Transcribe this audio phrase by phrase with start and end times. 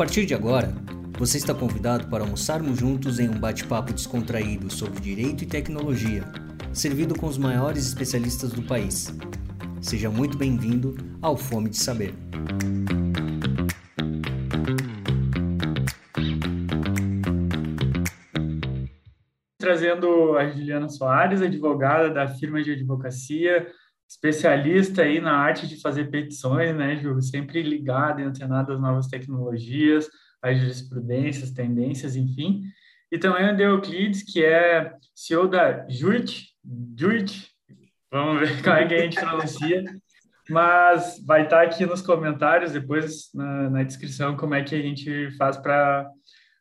[0.00, 0.72] partir de agora,
[1.18, 6.24] você está convidado para almoçarmos juntos em um bate-papo descontraído sobre direito e tecnologia,
[6.72, 9.14] servido com os maiores especialistas do país.
[9.82, 12.14] Seja muito bem-vindo ao Fome de Saber.
[19.58, 23.66] Trazendo a Juliana Soares, advogada da firma de advocacia,
[24.10, 27.22] especialista aí na arte de fazer petições, né, Ju?
[27.22, 30.08] Sempre ligada e antenada às novas tecnologias,
[30.42, 32.62] às jurisprudências, tendências, enfim.
[33.12, 36.42] E também o Euclides, que é CEO da Jurt,
[36.98, 37.46] Jurt,
[38.10, 39.84] vamos ver como é que a gente pronuncia,
[40.48, 45.30] mas vai estar aqui nos comentários, depois na, na descrição, como é que a gente
[45.36, 46.10] faz para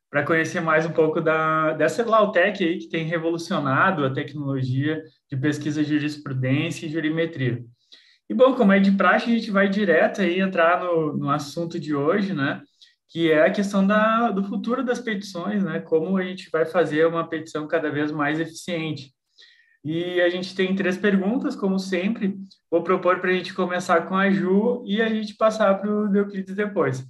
[0.09, 5.37] para conhecer mais um pouco da, dessa Lautec aí que tem revolucionado a tecnologia de
[5.37, 7.63] pesquisa de jurisprudência e jurimetria.
[8.27, 11.79] E bom, como é de praxe, a gente vai direto aí entrar no, no assunto
[11.79, 12.61] de hoje, né?
[13.07, 15.79] Que é a questão da, do futuro das petições, né?
[15.79, 19.11] Como a gente vai fazer uma petição cada vez mais eficiente.
[19.83, 22.37] E a gente tem três perguntas, como sempre.
[22.69, 26.15] Vou propor para a gente começar com a Ju e a gente passar para o
[26.15, 27.03] Euclides depois.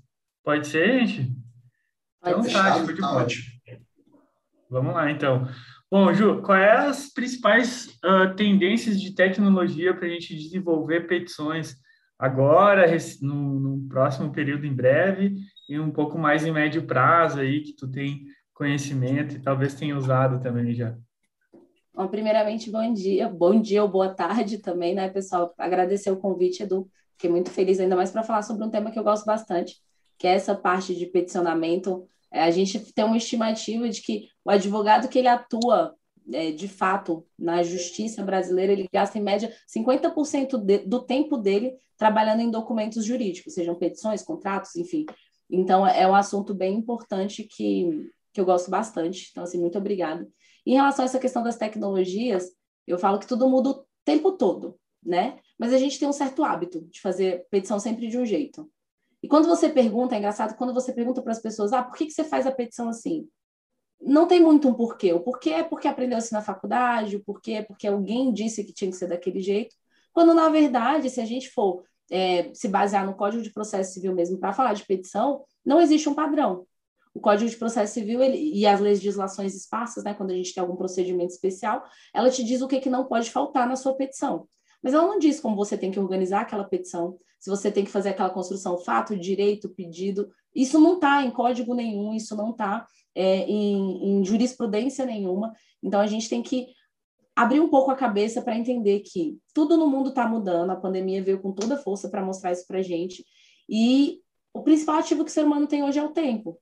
[0.43, 1.48] Pode ser, gente?
[2.21, 3.43] Então tá, de tá ótimo.
[4.69, 5.47] Vamos lá, então.
[5.91, 11.75] Bom, Ju, quais as principais uh, tendências de tecnologia para a gente desenvolver petições
[12.17, 12.85] agora,
[13.21, 17.73] no, no, próximo período em breve, e um pouco mais em médio prazo aí, que
[17.73, 20.95] tu tem conhecimento e talvez tenha usado também já?
[21.93, 25.53] Bom, primeiramente, bom dia, bom dia ou boa tarde também, né, pessoal?
[25.57, 28.99] Agradecer o convite, Edu, fiquei muito feliz ainda mais para falar sobre um tema que
[28.99, 29.77] eu gosto bastante,
[30.19, 32.05] que é essa parte de peticionamento.
[32.31, 35.95] É, a gente tem uma estimativa de que o advogado que ele atua
[36.31, 41.73] é, de fato na justiça brasileira, ele gasta em média 50% de, do tempo dele
[41.97, 45.05] trabalhando em documentos jurídicos, sejam petições, contratos, enfim.
[45.49, 49.29] Então, é um assunto bem importante que, que eu gosto bastante.
[49.31, 50.27] Então, assim, muito obrigada.
[50.65, 52.51] Em relação a essa questão das tecnologias,
[52.85, 55.39] eu falo que tudo muda o tempo todo, né?
[55.57, 58.69] Mas a gente tem um certo hábito de fazer petição sempre de um jeito.
[59.21, 62.05] E quando você pergunta, é engraçado, quando você pergunta para as pessoas, ah, por que,
[62.05, 63.27] que você faz a petição assim?
[64.01, 65.11] Não tem muito um porquê.
[65.11, 68.73] O porquê é porque aprendeu assim na faculdade, o porquê é porque alguém disse que
[68.73, 69.75] tinha que ser daquele jeito.
[70.13, 74.15] Quando, na verdade, se a gente for é, se basear no Código de Processo Civil
[74.15, 76.65] mesmo para falar de petição, não existe um padrão.
[77.13, 80.61] O Código de Processo Civil ele, e as legislações esparsas, né, quando a gente tem
[80.61, 84.47] algum procedimento especial, ela te diz o que, que não pode faltar na sua petição.
[84.81, 87.91] Mas ela não diz como você tem que organizar aquela petição, se você tem que
[87.91, 90.29] fazer aquela construção fato, direito, pedido.
[90.53, 92.85] Isso não está em código nenhum, isso não está
[93.15, 95.53] é, em, em jurisprudência nenhuma.
[95.81, 96.67] Então, a gente tem que
[97.35, 101.23] abrir um pouco a cabeça para entender que tudo no mundo está mudando, a pandemia
[101.23, 103.23] veio com toda força para mostrar isso para a gente,
[103.69, 104.19] e
[104.53, 106.59] o principal ativo que o ser humano tem hoje é o tempo.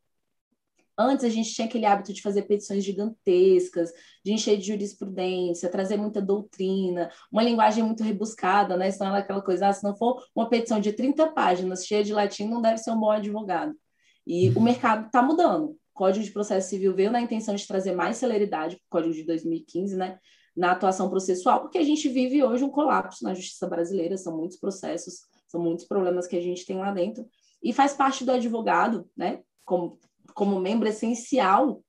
[0.97, 3.93] Antes a gente tinha aquele hábito de fazer petições gigantescas,
[4.25, 8.89] de encher de jurisprudência, trazer muita doutrina, uma linguagem muito rebuscada, né?
[8.89, 12.13] Senão é aquela coisa, ah, se não for uma petição de 30 páginas cheia de
[12.13, 13.75] latim, não deve ser um bom advogado.
[14.25, 15.69] E o mercado está mudando.
[15.69, 19.23] O Código de Processo Civil veio na intenção de trazer mais celeridade o Código de
[19.23, 20.17] 2015, né?
[20.55, 24.57] Na atuação processual, porque a gente vive hoje um colapso na justiça brasileira, são muitos
[24.57, 27.23] processos, são muitos problemas que a gente tem lá dentro.
[27.61, 29.41] E faz parte do advogado, né?
[29.63, 29.99] Como
[30.37, 31.81] como membro essencial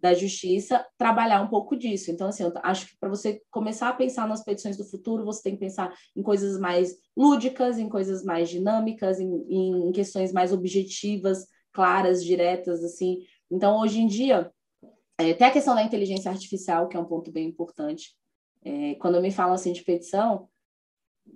[0.00, 2.12] da justiça, trabalhar um pouco disso.
[2.12, 5.42] Então, assim, eu acho que para você começar a pensar nas petições do futuro, você
[5.42, 10.52] tem que pensar em coisas mais lúdicas, em coisas mais dinâmicas, em, em questões mais
[10.52, 13.18] objetivas, claras, diretas, assim.
[13.50, 14.50] Então, hoje em dia,
[15.18, 18.14] é, tem a questão da inteligência artificial, que é um ponto bem importante.
[18.64, 20.48] É, quando me falam assim de petição,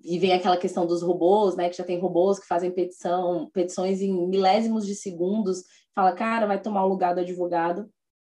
[0.04, 1.68] e vem aquela questão dos robôs, né?
[1.68, 5.62] Que já tem robôs que fazem petição, petições em milésimos de segundos.
[5.96, 7.90] Fala, cara, vai tomar o lugar do advogado.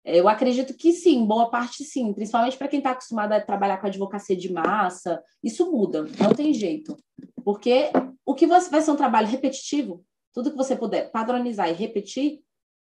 [0.06, 3.88] Eu acredito que sim, boa parte sim, principalmente para quem está acostumado a trabalhar com
[3.88, 6.96] advocacia de massa, isso muda, não tem jeito.
[7.44, 7.92] Porque
[8.26, 12.40] o que vai ser um trabalho repetitivo, tudo que você puder padronizar e repetir,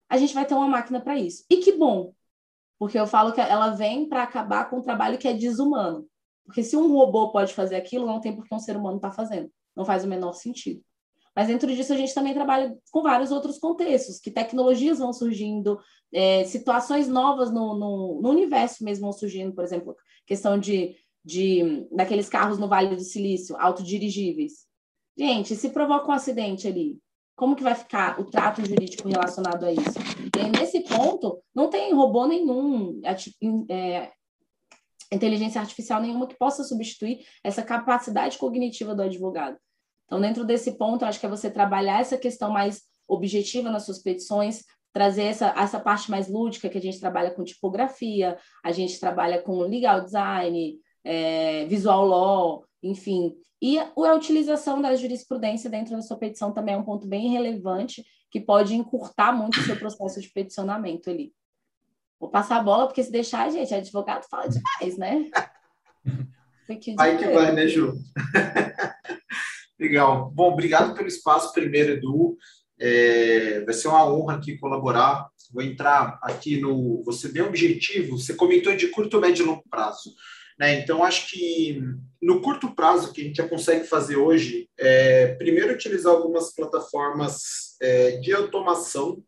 [0.09, 1.44] a gente vai ter uma máquina para isso.
[1.50, 2.13] E que bom,
[2.80, 6.07] porque eu falo que ela vem para acabar com um trabalho que é desumano.
[6.45, 9.12] Porque se um robô pode fazer aquilo, não tem por que um ser humano está
[9.12, 9.51] fazendo.
[9.75, 10.81] Não faz o menor sentido.
[11.39, 15.80] Mas dentro disso a gente também trabalha com vários outros contextos, que tecnologias vão surgindo,
[16.13, 19.95] é, situações novas no, no, no, universo mesmo vão surgindo, por exemplo,
[20.27, 24.65] questão de, de daqueles carros no Vale do Silício, autodirigíveis.
[25.18, 27.00] Gente, se provoca um acidente ali,
[27.38, 29.97] como que vai ficar o trato jurídico relacionado a isso?
[30.38, 33.00] E nesse ponto, não tem robô nenhum
[33.69, 34.12] é,
[35.09, 39.57] inteligência artificial nenhuma que possa substituir essa capacidade cognitiva do advogado.
[40.09, 44.00] Então, dentro desse ponto, acho que é você trabalhar essa questão mais objetiva nas suas
[44.00, 48.35] petições, trazer essa, essa parte mais lúdica, que a gente trabalha com tipografia,
[48.65, 53.35] a gente trabalha com legal design, é, visual law, enfim.
[53.61, 57.29] E a, a utilização da jurisprudência dentro da sua petição também é um ponto bem
[57.29, 61.31] relevante, que pode encurtar muito o seu processo de peticionamento ali.
[62.19, 65.29] Vou passar a bola, porque se deixar, gente, advogado fala demais, né?
[66.95, 67.94] Vai que vai, né, Ju?
[69.80, 70.30] Legal.
[70.31, 72.38] Bom, obrigado pelo espaço primeiro, Edu.
[72.80, 75.28] É, vai ser uma honra aqui colaborar.
[75.54, 77.02] Vou entrar aqui no.
[77.06, 80.14] Você bem objetivo, você comentou de curto, médio e longo prazo.
[80.60, 80.81] Né?
[80.81, 81.81] Então, acho que
[82.22, 87.78] no curto prazo, que a gente já consegue fazer hoje, é, primeiro utilizar algumas plataformas
[87.81, 89.24] é, de automação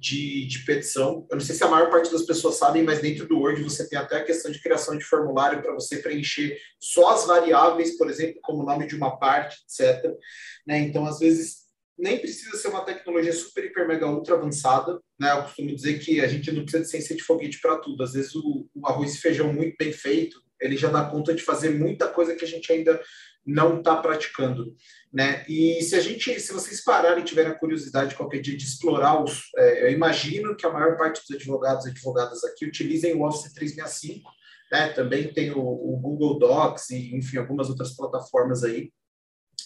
[0.00, 1.26] de, de, petição.
[1.30, 3.86] Eu não sei se a maior parte das pessoas sabem, mas dentro do Word você
[3.86, 8.08] tem até a questão de criação de formulário para você preencher só as variáveis, por
[8.08, 10.10] exemplo, como o nome de uma parte, etc.
[10.66, 10.78] Né?
[10.78, 11.66] Então, às vezes,
[11.98, 14.98] nem precisa ser uma tecnologia super, hiper, mega, ultra avançada.
[15.18, 15.30] Né?
[15.32, 18.02] Eu costumo dizer que a gente não precisa de ciência de foguete para tudo.
[18.02, 21.42] Às vezes, o, o arroz e feijão muito bem feito, ele já dá conta de
[21.42, 22.98] fazer muita coisa que a gente ainda
[23.44, 24.74] não está praticando,
[25.12, 25.44] né?
[25.48, 29.22] E se a gente, se vocês pararem e tiverem a curiosidade qualquer dia de explorar
[29.22, 33.26] os, é, eu imagino que a maior parte dos advogados e advogadas aqui utilizem o
[33.26, 34.30] Office 365,
[34.70, 34.90] né?
[34.90, 38.92] Também tem o, o Google Docs e enfim algumas outras plataformas aí,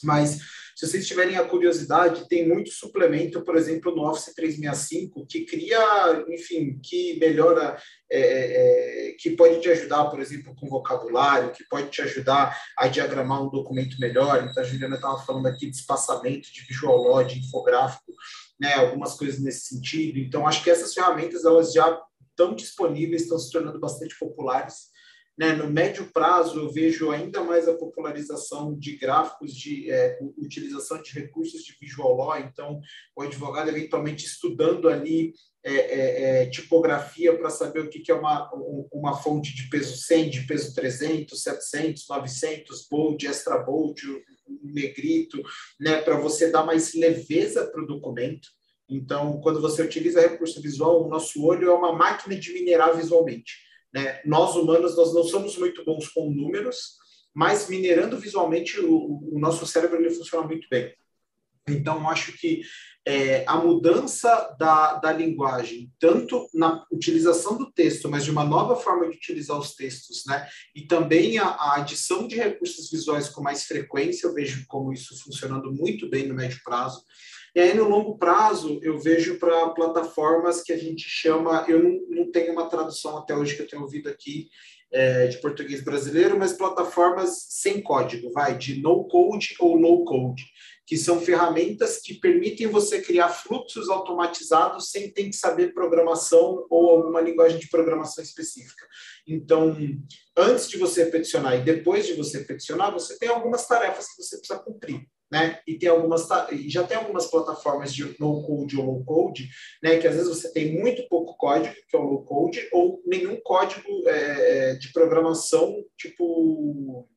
[0.03, 0.41] mas
[0.75, 6.25] se vocês tiverem a curiosidade, tem muito suplemento, por exemplo, no Office 365, que cria,
[6.29, 7.77] enfim, que melhora,
[8.11, 12.59] é, é, é, que pode te ajudar, por exemplo, com vocabulário, que pode te ajudar
[12.77, 14.43] a diagramar um documento melhor.
[14.43, 18.13] Então, a Juliana estava falando aqui de espaçamento, de visual de infográfico,
[18.59, 20.19] né, algumas coisas nesse sentido.
[20.19, 22.01] Então, acho que essas ferramentas, elas já
[22.31, 24.94] estão disponíveis, estão se tornando bastante populares.
[25.37, 25.53] Né?
[25.53, 31.13] No médio prazo, eu vejo ainda mais a popularização de gráficos, de é, utilização de
[31.13, 32.39] recursos de visual law.
[32.39, 32.81] Então,
[33.17, 35.33] o advogado, eventualmente, estudando ali
[35.65, 38.49] é, é, é tipografia para saber o que, que é uma,
[38.93, 44.03] uma fonte de peso 100, de peso 300, 700, 900, bold, extra bold,
[44.63, 45.43] negrito,
[45.81, 46.01] né?
[46.01, 48.49] para você dar mais leveza para o documento.
[48.89, 53.55] Então, quando você utiliza recurso visual, o nosso olho é uma máquina de minerar visualmente.
[53.95, 54.21] Né?
[54.25, 56.97] Nós, humanos, nós não somos muito bons com números,
[57.33, 60.93] mas minerando visualmente, o, o nosso cérebro ele funciona muito bem.
[61.69, 62.63] Então, acho que
[63.07, 68.77] é, a mudança da, da linguagem, tanto na utilização do texto, mas de uma nova
[68.77, 70.47] forma de utilizar os textos, né?
[70.75, 75.23] E também a, a adição de recursos visuais com mais frequência, eu vejo como isso
[75.23, 77.03] funcionando muito bem no médio prazo.
[77.55, 82.01] E aí, no longo prazo, eu vejo para plataformas que a gente chama, eu não,
[82.09, 84.49] não tenho uma tradução até hoje que eu tenho ouvido aqui
[84.93, 90.45] é, de português brasileiro, mas plataformas sem código, vai, de no code ou low code,
[90.85, 96.91] que são ferramentas que permitem você criar fluxos automatizados sem ter que saber programação ou
[96.91, 98.85] alguma linguagem de programação específica.
[99.27, 99.77] Então,
[100.37, 104.39] antes de você peticionar e depois de você peticionar, você tem algumas tarefas que você
[104.39, 105.59] precisa cumprir né?
[105.67, 106.29] E tem algumas
[106.69, 109.51] já tem algumas plataformas de no code ou low code,
[109.83, 109.99] né?
[109.99, 113.41] Que às vezes você tem muito pouco código, que é o low code, ou nenhum
[113.43, 117.09] código é, de programação tipo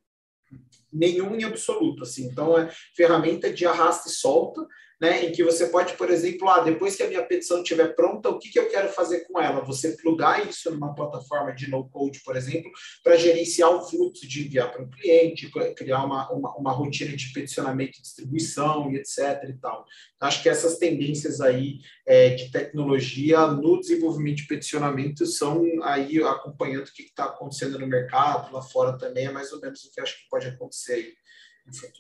[0.92, 2.26] nenhum em absoluto, assim.
[2.26, 4.66] Então é ferramenta de arrasta e solta,
[5.00, 8.30] né, em que você pode, por exemplo, ah, depois que a minha petição estiver pronta,
[8.30, 9.63] o que, que eu quero fazer com ela?
[9.63, 12.72] Você plugar isso numa plataforma de no-code, por exemplo,
[13.04, 17.32] para gerenciar o fluxo de enviar para o cliente, criar uma, uma, uma, rotina de
[17.32, 19.18] peticionamento e distribuição e etc.
[19.50, 19.86] E tal.
[20.16, 26.22] Então, acho que essas tendências aí é, de tecnologia no desenvolvimento de peticionamento são aí
[26.24, 29.92] acompanhando o que está acontecendo no mercado, lá fora também, é mais ou menos o
[29.92, 31.27] que acho que pode acontecer aí.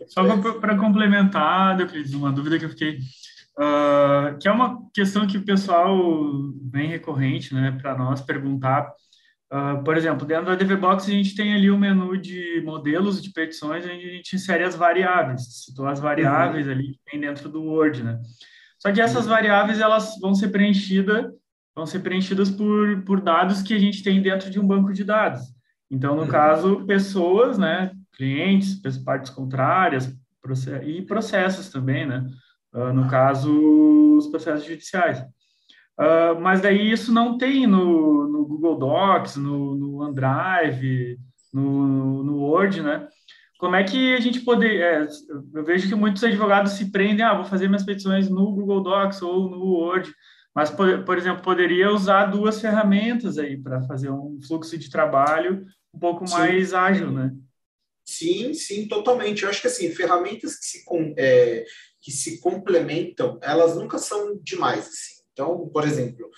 [0.07, 0.23] Só
[0.59, 2.99] para complementar, Euclides, uma dúvida que eu fiquei,
[3.59, 5.97] uh, que é uma questão que o pessoal
[6.61, 8.91] bem recorrente, né, para nós perguntar.
[9.51, 13.21] Uh, por exemplo, dentro do ADVBox a gente tem ali o um menu de modelos
[13.21, 16.73] de petições, onde a gente insere as variáveis, citou as variáveis uhum.
[16.73, 18.19] ali que tem dentro do Word, né?
[18.77, 19.31] Só que essas uhum.
[19.31, 21.25] variáveis elas vão ser preenchidas,
[21.73, 25.03] vão ser preenchidas por, por dados que a gente tem dentro de um banco de
[25.03, 25.41] dados.
[25.89, 26.27] Então, no uhum.
[26.27, 30.13] caso, pessoas, né, clientes, partes contrárias
[30.83, 32.25] e processos também, né?
[32.73, 35.19] Uh, no caso, os processos judiciais.
[35.99, 41.17] Uh, mas daí isso não tem no, no Google Docs, no, no OneDrive,
[41.53, 43.07] no, no Word, né?
[43.57, 44.79] Como é que a gente poder...
[44.81, 45.07] É,
[45.53, 49.21] eu vejo que muitos advogados se prendem, ah, vou fazer minhas petições no Google Docs
[49.21, 50.13] ou no Word,
[50.53, 55.65] mas, por, por exemplo, poderia usar duas ferramentas aí para fazer um fluxo de trabalho
[55.93, 56.35] um pouco Sim.
[56.35, 57.31] mais ágil, né?
[58.07, 59.43] Sim, sim, totalmente.
[59.43, 60.85] Eu acho que assim, ferramentas que se,
[61.17, 61.65] é,
[62.01, 64.87] que se complementam, elas nunca são demais.
[64.87, 65.21] Assim.
[65.33, 66.29] Então, por exemplo,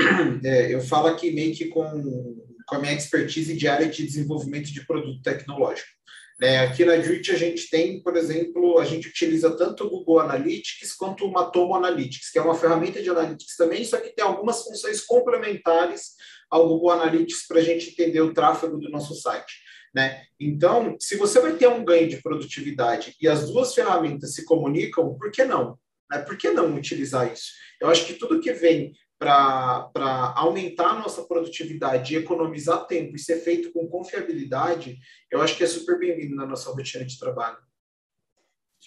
[0.42, 1.84] é, eu falo aqui meio que com,
[2.66, 5.90] com a minha expertise de área de desenvolvimento de produto tecnológico.
[6.42, 10.20] É, aqui na Druid a gente tem, por exemplo, a gente utiliza tanto o Google
[10.20, 14.24] Analytics quanto o Matomo Analytics, que é uma ferramenta de analytics também, só que tem
[14.24, 16.12] algumas funções complementares
[16.50, 19.52] ao Google Analytics para a gente entender o tráfego do nosso site.
[19.92, 20.22] Né?
[20.38, 25.16] Então, se você vai ter um ganho de produtividade e as duas ferramentas se comunicam,
[25.18, 25.78] por que não?
[26.10, 26.18] Né?
[26.18, 27.52] Por que não utilizar isso?
[27.80, 33.18] Eu acho que tudo que vem para aumentar a nossa produtividade e economizar tempo e
[33.18, 34.98] ser feito com confiabilidade,
[35.30, 37.58] eu acho que é super bem-vindo na nossa rotina de trabalho.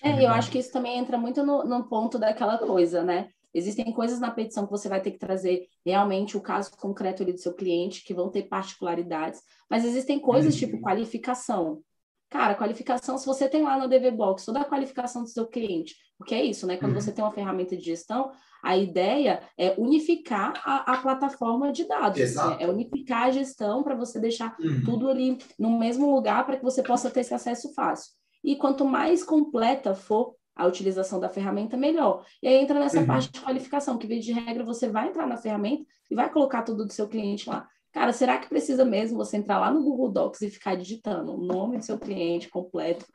[0.01, 3.29] É, eu acho que isso também entra muito no, no ponto daquela coisa, né?
[3.53, 7.33] Existem coisas na petição que você vai ter que trazer realmente o caso concreto ali
[7.33, 10.77] do seu cliente, que vão ter particularidades, mas existem coisas tipo uhum.
[10.77, 11.81] tipo qualificação.
[12.29, 15.95] Cara, qualificação, se você tem lá no DV Box toda a qualificação do seu cliente,
[16.17, 16.77] porque é isso, né?
[16.77, 16.99] Quando uhum.
[16.99, 18.31] você tem uma ferramenta de gestão,
[18.63, 22.57] a ideia é unificar a, a plataforma de dados, né?
[22.59, 24.83] é unificar a gestão para você deixar uhum.
[24.83, 28.13] tudo ali no mesmo lugar para que você possa ter esse acesso fácil.
[28.43, 32.25] E quanto mais completa for a utilização da ferramenta, melhor.
[32.41, 33.05] E aí entra nessa uhum.
[33.05, 36.61] parte de qualificação, que, via de regra, você vai entrar na ferramenta e vai colocar
[36.61, 37.67] tudo do seu cliente lá.
[37.91, 41.45] Cara, será que precisa mesmo você entrar lá no Google Docs e ficar digitando o
[41.45, 43.05] nome do seu cliente completo?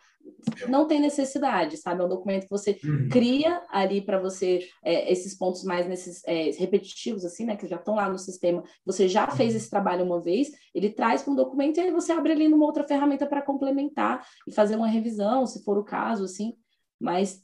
[0.68, 2.02] Não tem necessidade, sabe?
[2.02, 3.08] É um documento que você uhum.
[3.10, 7.56] cria ali para você, é, esses pontos mais nesses, é, repetitivos, assim, né?
[7.56, 8.62] Que já estão lá no sistema.
[8.84, 12.12] Você já fez esse trabalho uma vez, ele traz para um documento e aí você
[12.12, 16.24] abre ali numa outra ferramenta para complementar e fazer uma revisão, se for o caso,
[16.24, 16.54] assim
[17.00, 17.42] mas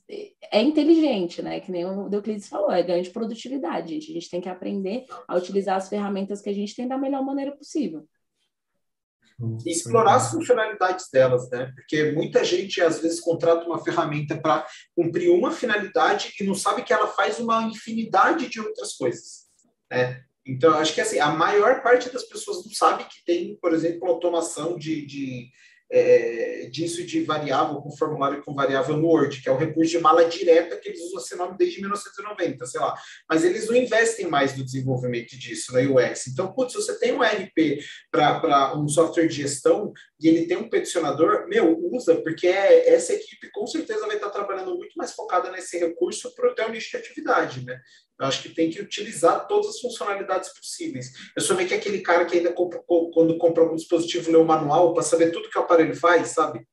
[0.51, 1.61] é inteligente, né?
[1.61, 4.11] Que nem o Euclides falou, é ganho de produtividade, gente.
[4.11, 7.25] A gente tem que aprender a utilizar as ferramentas que a gente tem da melhor
[7.25, 8.07] maneira possível.
[9.65, 11.73] E explorar as funcionalidades delas, né?
[11.75, 16.83] Porque muita gente às vezes contrata uma ferramenta para cumprir uma finalidade e não sabe
[16.83, 19.45] que ela faz uma infinidade de outras coisas,
[19.91, 20.23] né?
[20.47, 24.07] Então, acho que assim, a maior parte das pessoas não sabe que tem, por exemplo,
[24.09, 25.51] automação de, de
[25.95, 30.01] é, disso de variável com formulário com variável no Word, que é o recurso de
[30.01, 32.95] mala direta que eles usam esse nome desde 1990, sei lá.
[33.31, 36.27] Mas eles não investem mais no desenvolvimento disso na UX.
[36.27, 40.57] Então, putz, se você tem um RP para um software de gestão e ele tem
[40.57, 45.13] um peticionador, meu, usa, porque é, essa equipe com certeza vai estar trabalhando muito mais
[45.13, 47.79] focada nesse recurso para o teu nicho de atividade, né?
[48.19, 51.13] Eu acho que tem que utilizar todas as funcionalidades possíveis.
[51.37, 52.81] Eu sou meio que aquele cara que ainda compra,
[53.13, 56.67] quando compra um dispositivo lê o manual para saber tudo que o aparelho faz, sabe?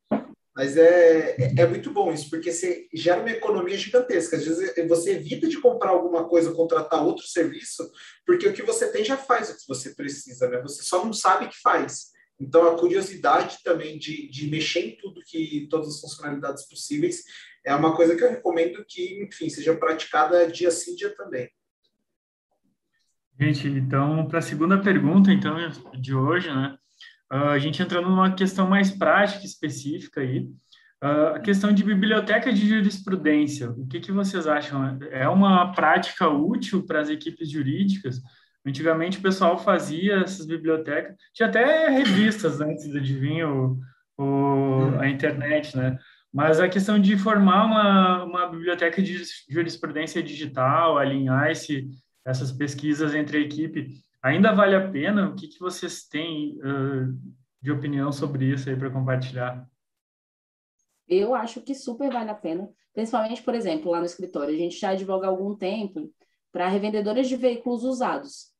[0.54, 4.36] Mas é, é, é, muito bom isso, porque você gera uma economia gigantesca.
[4.36, 7.90] Às vezes você evita de comprar alguma coisa, contratar outro serviço,
[8.26, 10.60] porque o que você tem já faz o que você precisa, né?
[10.60, 12.12] Você só não sabe que faz.
[12.42, 17.22] Então, a curiosidade também de, de mexer em tudo que todas as funcionalidades possíveis
[17.64, 21.48] é uma coisa que eu recomendo que, enfim, seja praticada dia sim, dia também.
[23.38, 25.56] Gente, então, para a segunda pergunta, então,
[26.00, 26.76] de hoje, né,
[27.30, 30.48] ah, a gente entrando numa questão mais prática, específica aí,
[31.00, 34.98] ah, a questão de biblioteca de jurisprudência, o que, que vocês acham?
[35.12, 38.20] É uma prática útil para as equipes jurídicas?
[38.64, 43.78] Antigamente o pessoal fazia essas bibliotecas, tinha até revistas antes de vir o,
[44.16, 45.98] o, a internet, né?
[46.32, 51.90] Mas a questão de formar uma, uma biblioteca de jurisprudência digital, alinhar esse,
[52.24, 53.88] essas pesquisas entre a equipe,
[54.22, 55.28] ainda vale a pena?
[55.28, 57.12] O que, que vocês têm uh,
[57.60, 59.66] de opinião sobre isso aí para compartilhar?
[61.06, 64.78] Eu acho que super vale a pena, principalmente, por exemplo, lá no escritório, a gente
[64.78, 66.10] já advoga há algum tempo
[66.50, 68.51] para revendedoras de veículos usados.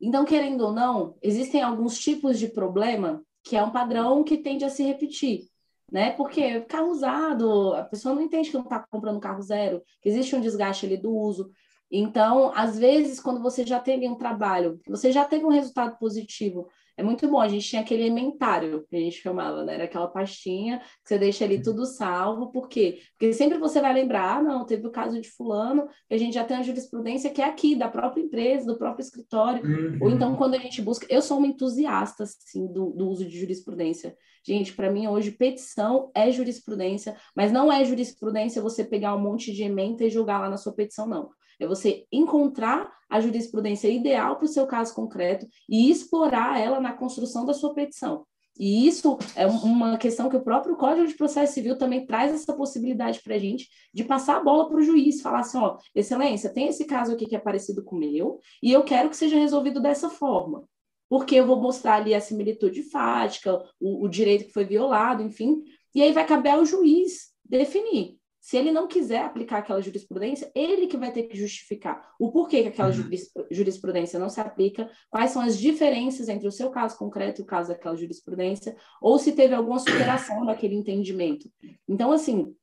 [0.00, 4.64] Então, querendo ou não, existem alguns tipos de problema que é um padrão que tende
[4.64, 5.48] a se repetir
[5.90, 6.10] né?
[6.12, 10.34] Porque carro usado, a pessoa não entende que não está comprando carro zero, que existe
[10.34, 11.50] um desgaste ali do uso.
[11.90, 16.68] Então, às vezes, quando você já tem um trabalho, você já teve um resultado positivo,
[16.96, 17.40] é muito bom.
[17.40, 19.74] A gente tinha aquele inventário que a gente chamava, né?
[19.74, 22.50] Era aquela pastinha que você deixa ali tudo salvo.
[22.50, 23.00] Por quê?
[23.12, 26.44] Porque sempre você vai lembrar, ah, não, teve o caso de fulano, a gente já
[26.44, 29.64] tem a jurisprudência que é aqui, da própria empresa, do próprio escritório.
[29.64, 29.98] Uhum.
[30.00, 31.06] Ou então, quando a gente busca...
[31.10, 34.16] Eu sou uma entusiasta, assim, do, do uso de jurisprudência.
[34.44, 39.52] Gente, para mim, hoje, petição é jurisprudência, mas não é jurisprudência você pegar um monte
[39.52, 41.30] de ementa e jogar lá na sua petição, não.
[41.58, 46.92] É você encontrar a jurisprudência ideal para o seu caso concreto e explorar ela na
[46.92, 48.26] construção da sua petição.
[48.58, 52.54] E isso é uma questão que o próprio Código de Processo Civil também traz essa
[52.54, 56.52] possibilidade para a gente de passar a bola para o juiz, falar assim, ó, excelência,
[56.52, 59.36] tem esse caso aqui que é parecido com o meu, e eu quero que seja
[59.36, 60.66] resolvido dessa forma.
[61.08, 65.62] Porque eu vou mostrar ali a similitude fática, o, o direito que foi violado, enfim,
[65.94, 70.86] e aí vai caber ao juiz definir se ele não quiser aplicar aquela jurisprudência, ele
[70.86, 73.10] que vai ter que justificar o porquê que aquela uhum.
[73.50, 77.44] jurisprudência não se aplica, quais são as diferenças entre o seu caso concreto e o
[77.44, 81.50] caso daquela jurisprudência, ou se teve alguma superação daquele entendimento.
[81.88, 82.54] Então, assim,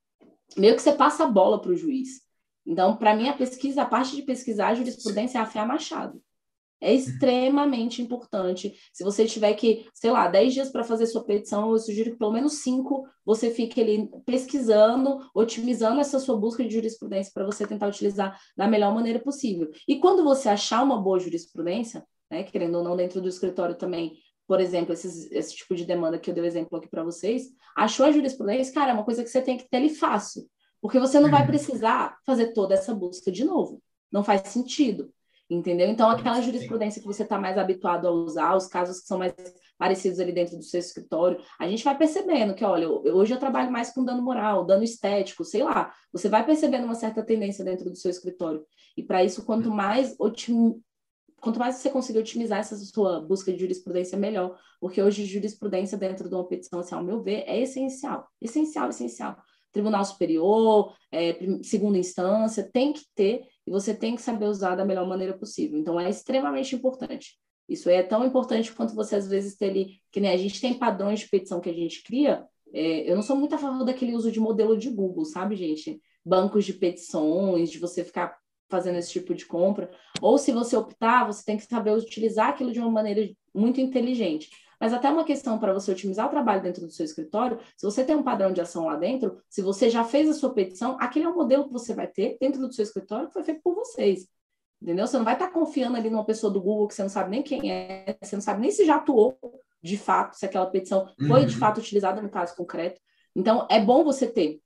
[0.55, 2.21] meio que você passa a bola para o juiz.
[2.65, 6.23] Então, para mim, a pesquisa, a parte de pesquisar a jurisprudência é afiar machado.
[6.83, 8.77] É extremamente importante.
[8.91, 12.17] Se você tiver que, sei lá, 10 dias para fazer sua petição, eu sugiro que
[12.17, 17.65] pelo menos 5 você fique ali pesquisando, otimizando essa sua busca de jurisprudência para você
[17.65, 19.71] tentar utilizar da melhor maneira possível.
[19.87, 24.17] E quando você achar uma boa jurisprudência, né, querendo ou não, dentro do escritório também,
[24.45, 27.43] por exemplo, esses, esse tipo de demanda que eu dei o exemplo aqui para vocês,
[27.77, 30.45] achou a jurisprudência, cara, é uma coisa que você tem que ter ali fácil,
[30.81, 31.47] porque você não vai uhum.
[31.47, 33.81] precisar fazer toda essa busca de novo.
[34.11, 35.13] Não faz sentido
[35.53, 35.87] entendeu?
[35.89, 39.33] Então, aquela jurisprudência que você está mais habituado a usar, os casos que são mais
[39.77, 43.71] parecidos ali dentro do seu escritório, a gente vai percebendo que, olha, hoje eu trabalho
[43.71, 47.89] mais com dano moral, dano estético, sei lá, você vai percebendo uma certa tendência dentro
[47.89, 48.65] do seu escritório.
[48.95, 50.81] E para isso, quanto mais otim...
[51.41, 56.29] quanto mais você conseguir otimizar essa sua busca de jurisprudência, melhor, porque hoje jurisprudência dentro
[56.29, 59.35] de uma petição, assim, ao meu ver, é essencial, essencial, essencial.
[59.73, 64.85] Tribunal Superior, é, segunda instância, tem que ter e você tem que saber usar da
[64.85, 65.79] melhor maneira possível.
[65.79, 67.37] Então, é extremamente importante.
[67.67, 70.73] Isso é tão importante quanto você, às vezes, ter ali, que nem a gente tem
[70.73, 72.45] padrões de petição que a gente cria.
[72.73, 76.01] É, eu não sou muito a favor daquele uso de modelo de Google, sabe, gente?
[76.25, 78.37] Bancos de petições, de você ficar
[78.69, 79.89] fazendo esse tipo de compra.
[80.21, 84.49] Ou se você optar, você tem que saber utilizar aquilo de uma maneira muito inteligente.
[84.83, 88.03] Mas até uma questão para você otimizar o trabalho dentro do seu escritório, se você
[88.03, 91.23] tem um padrão de ação lá dentro, se você já fez a sua petição, aquele
[91.23, 93.75] é o modelo que você vai ter dentro do seu escritório que foi feito por
[93.75, 94.27] vocês.
[94.81, 95.07] Entendeu?
[95.07, 97.29] Você não vai estar tá confiando ali numa pessoa do Google que você não sabe
[97.29, 99.39] nem quem é, você não sabe nem se já atuou
[99.81, 101.59] de fato, se aquela petição foi de uhum.
[101.61, 102.99] fato utilizada no caso concreto.
[103.33, 104.59] Então, é bom você ter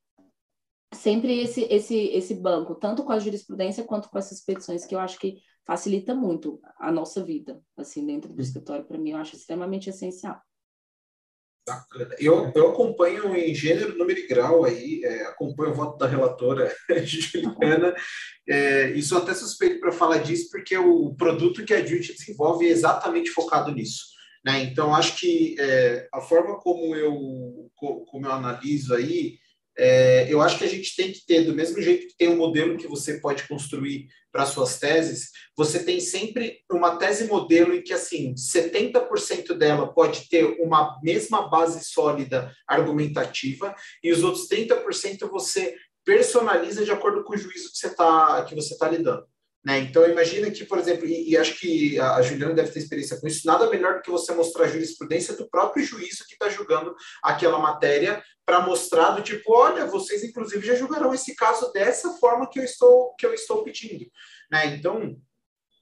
[0.96, 5.00] sempre esse, esse, esse banco, tanto com a jurisprudência quanto com essas petições, que eu
[5.00, 9.36] acho que facilita muito a nossa vida, assim, dentro do escritório, para mim, eu acho
[9.36, 10.42] extremamente essencial.
[11.68, 12.16] Bacana.
[12.18, 16.74] Eu, eu acompanho em gênero, número e grau aí, é, acompanho o voto da relatora
[17.04, 17.94] Juliana,
[18.48, 22.66] é, e sou até suspeito para falar disso, porque o produto que a Jute desenvolve
[22.66, 24.06] é exatamente focado nisso.
[24.46, 24.64] Né?
[24.64, 29.38] Então, acho que é, a forma como eu, como eu analiso aí,
[29.78, 32.38] é, eu acho que a gente tem que ter, do mesmo jeito que tem um
[32.38, 37.82] modelo que você pode construir para suas teses, você tem sempre uma tese modelo em
[37.82, 45.30] que, assim, 70% dela pode ter uma mesma base sólida argumentativa e os outros 30%
[45.30, 49.26] você personaliza de acordo com o juízo que você está você tá lidando.
[49.68, 49.80] Né?
[49.80, 53.28] Então, imagina que, por exemplo, e, e, acho que a Juliana deve ter experiência com
[53.28, 56.96] isso, nada melhor do que você mostrar a jurisprudência do próprio juízo que está julgando
[57.22, 62.50] aquela matéria para mostrar do tipo, olha, vocês inclusive já julgarão esse caso dessa forma
[62.50, 64.06] que eu estou, que eu estou pedindo.
[64.50, 64.68] Né?
[64.68, 65.18] Então,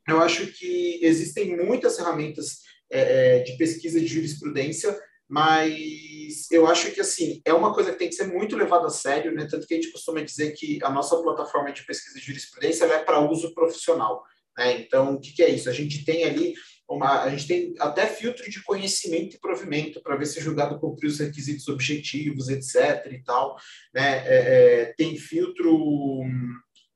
[0.08, 6.92] eu acho que existem muitas ferramentas é, é de pesquisa de jurisprudência mas eu acho
[6.92, 9.48] que assim é uma coisa que tem que ser muito levada a sério, né?
[9.50, 13.04] Tanto que a gente costuma dizer que a nossa plataforma de pesquisa de jurisprudência é
[13.04, 14.24] para uso profissional,
[14.58, 14.80] né?
[14.80, 15.70] Então, o que, que, é isso?
[15.70, 16.54] A gente tem ali
[16.88, 20.80] uma, a gente tem até filtro de conhecimento e provimento para ver se o julgado
[20.80, 23.12] cumpriu os requisitos objetivos, etc.
[23.12, 23.58] e tal,
[23.94, 24.24] né?
[24.28, 26.24] É, é, tem filtro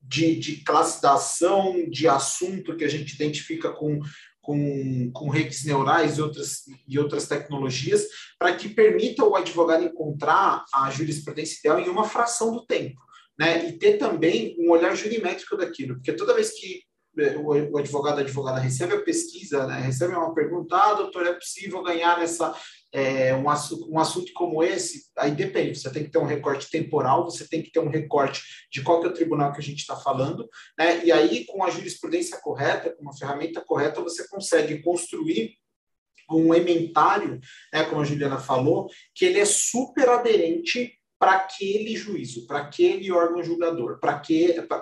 [0.02, 4.00] de, de ação, de assunto que a gente identifica com
[4.50, 8.08] com, com redes neurais e outras, e outras tecnologias,
[8.40, 13.00] para que permita o advogado encontrar a jurisprudência ideal em uma fração do tempo.
[13.38, 13.70] Né?
[13.70, 16.82] E ter também um olhar jurimétrico daquilo, porque toda vez que
[17.20, 19.82] é, o advogado, a advogada recebe a pesquisa, né?
[19.82, 22.52] recebe uma pergunta, ah, doutor, é possível ganhar nessa,
[22.92, 26.70] é, um, assunto, um assunto como esse, aí depende, você tem que ter um recorte
[26.70, 29.64] temporal, você tem que ter um recorte de qual que é o tribunal que a
[29.64, 30.48] gente está falando,
[30.78, 31.06] né?
[31.06, 35.58] e aí com a jurisprudência correta, com uma ferramenta correta, você consegue construir
[36.32, 37.40] um ementário,
[37.74, 43.12] né, como a Juliana falou, que ele é super aderente para aquele juízo, para aquele
[43.12, 44.22] órgão julgador, para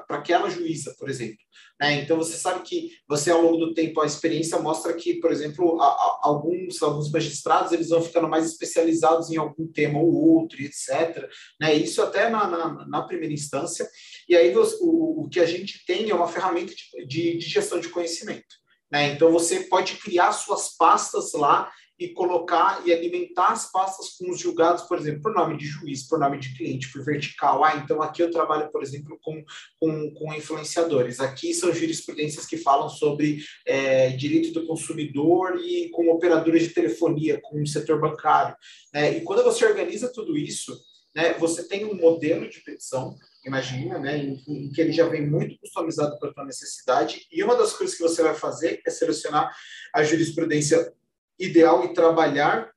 [0.09, 1.39] aquela juíza, por exemplo.
[1.81, 2.01] Né?
[2.01, 5.81] Então, você sabe que você, ao longo do tempo, a experiência mostra que, por exemplo,
[5.81, 10.61] a, a, alguns, alguns magistrados eles vão ficando mais especializados em algum tema ou outro,
[10.61, 11.27] etc.
[11.59, 11.73] Né?
[11.73, 13.87] Isso até na, na, na primeira instância.
[14.29, 17.79] E aí, o, o que a gente tem é uma ferramenta de, de, de gestão
[17.79, 18.55] de conhecimento.
[18.91, 19.13] Né?
[19.13, 24.39] Então, você pode criar suas pastas lá e colocar e alimentar as pastas com os
[24.39, 27.63] julgados, por exemplo, por nome de juiz, por nome de cliente, por vertical.
[27.63, 29.43] Ah, então aqui eu trabalho, por exemplo, com,
[29.79, 31.19] com, com influenciadores.
[31.19, 37.39] Aqui são jurisprudências que falam sobre é, direito do consumidor e com operadoras de telefonia,
[37.41, 38.55] com o setor bancário.
[38.93, 39.17] Né?
[39.17, 40.79] E quando você organiza tudo isso,
[41.15, 43.15] né, você tem um modelo de petição
[43.47, 47.41] imagina, né, em, em, que ele já vem muito customizado para a tua necessidade, e
[47.41, 49.55] uma das coisas que você vai fazer é selecionar
[49.93, 50.93] a jurisprudência
[51.39, 52.71] ideal e trabalhar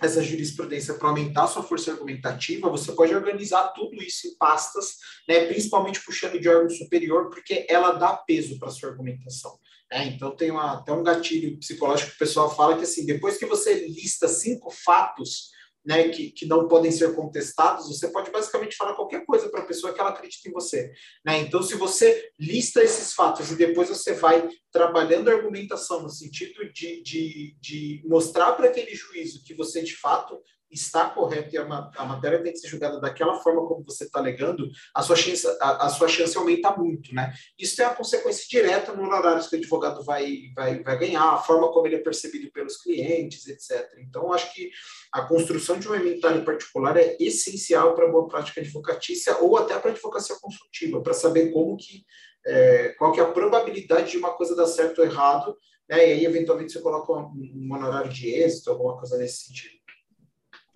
[0.00, 4.96] essa jurisprudência para aumentar sua força argumentativa, você pode organizar tudo isso em pastas,
[5.28, 9.58] né, principalmente puxando de órgão superior, porque ela dá peso para sua argumentação.
[9.90, 10.06] Né?
[10.06, 13.46] Então tem uma, até um gatilho psicológico que o pessoal fala que assim, depois que
[13.46, 15.50] você lista cinco fatos
[15.84, 19.66] né, que, que não podem ser contestados, você pode basicamente falar qualquer coisa para a
[19.66, 20.92] pessoa que ela acredita em você.
[21.24, 21.38] Né?
[21.40, 26.70] Então, se você lista esses fatos e depois você vai trabalhando a argumentação no sentido
[26.72, 31.90] de, de, de mostrar para aquele juízo que você, de fato, está correto e a,
[31.96, 35.46] a, matéria tem que ser julgada daquela forma como você está alegando, a sua, chance,
[35.60, 37.32] a, a, sua chance aumenta muito, né?
[37.58, 41.38] Isso é a consequência direta no horário que o advogado vai, vai, vai ganhar, a
[41.38, 43.88] forma como ele é percebido pelos clientes, etc.
[43.98, 44.70] Então, acho que
[45.12, 49.78] a construção de um inventário particular é essencial para a boa prática advocatícia ou até
[49.78, 52.04] para a advocacia consultiva, para saber como que,
[52.46, 55.56] é, qual que é a probabilidade de uma coisa dar certo ou errado,
[55.90, 56.08] né?
[56.08, 59.79] E aí, eventualmente, você coloca um, um honorário de êxito, alguma coisa nesse sentido.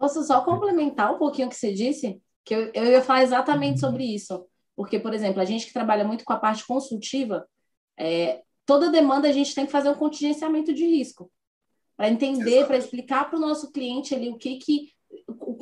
[0.05, 2.21] Posso só complementar um pouquinho o que você disse?
[2.45, 4.45] Que eu, eu ia falar exatamente sobre isso.
[4.77, 7.49] Porque, por exemplo, a gente que trabalha muito com a parte consultiva,
[7.99, 11.33] é, toda demanda a gente tem que fazer um contingenciamento de risco.
[11.97, 14.93] Para entender, para explicar para o nosso cliente ali o que, que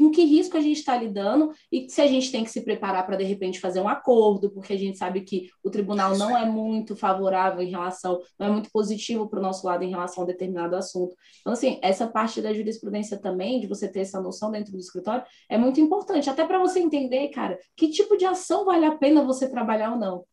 [0.02, 3.06] com que risco a gente está lidando e se a gente tem que se preparar
[3.06, 6.44] para de repente fazer um acordo, porque a gente sabe que o tribunal não é
[6.44, 10.26] muito favorável em relação, não é muito positivo para o nosso lado em relação a
[10.26, 11.14] determinado assunto.
[11.40, 15.24] Então, assim, essa parte da jurisprudência também, de você ter essa noção dentro do escritório,
[15.48, 19.24] é muito importante, até para você entender, cara, que tipo de ação vale a pena
[19.24, 20.24] você trabalhar ou não.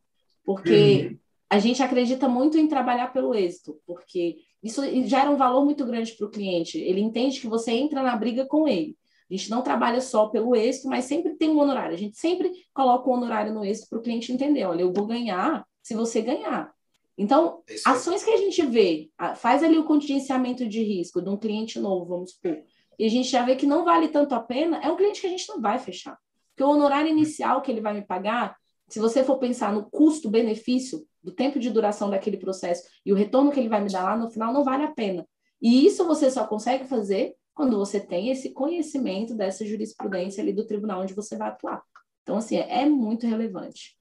[0.43, 1.17] Porque uhum.
[1.49, 6.13] a gente acredita muito em trabalhar pelo êxito, porque isso gera um valor muito grande
[6.13, 6.79] para o cliente.
[6.79, 8.97] Ele entende que você entra na briga com ele.
[9.29, 11.93] A gente não trabalha só pelo êxito, mas sempre tem um honorário.
[11.93, 14.65] A gente sempre coloca um honorário no êxito para o cliente entender.
[14.65, 16.71] Olha, eu vou ganhar se você ganhar.
[17.17, 21.35] Então, é ações que a gente vê, faz ali o contingenciamento de risco de um
[21.35, 22.57] cliente novo, vamos supor,
[22.97, 25.27] e a gente já vê que não vale tanto a pena, é um cliente que
[25.27, 26.17] a gente não vai fechar.
[26.49, 28.55] Porque o honorário inicial que ele vai me pagar,
[28.87, 33.51] se você for pensar no custo-benefício do tempo de duração daquele processo e o retorno
[33.51, 35.27] que ele vai me dar lá no final, não vale a pena.
[35.61, 40.65] E isso você só consegue fazer quando você tem esse conhecimento dessa jurisprudência ali do
[40.65, 41.83] tribunal onde você vai atuar.
[42.23, 43.97] Então, assim, é, muito relevante.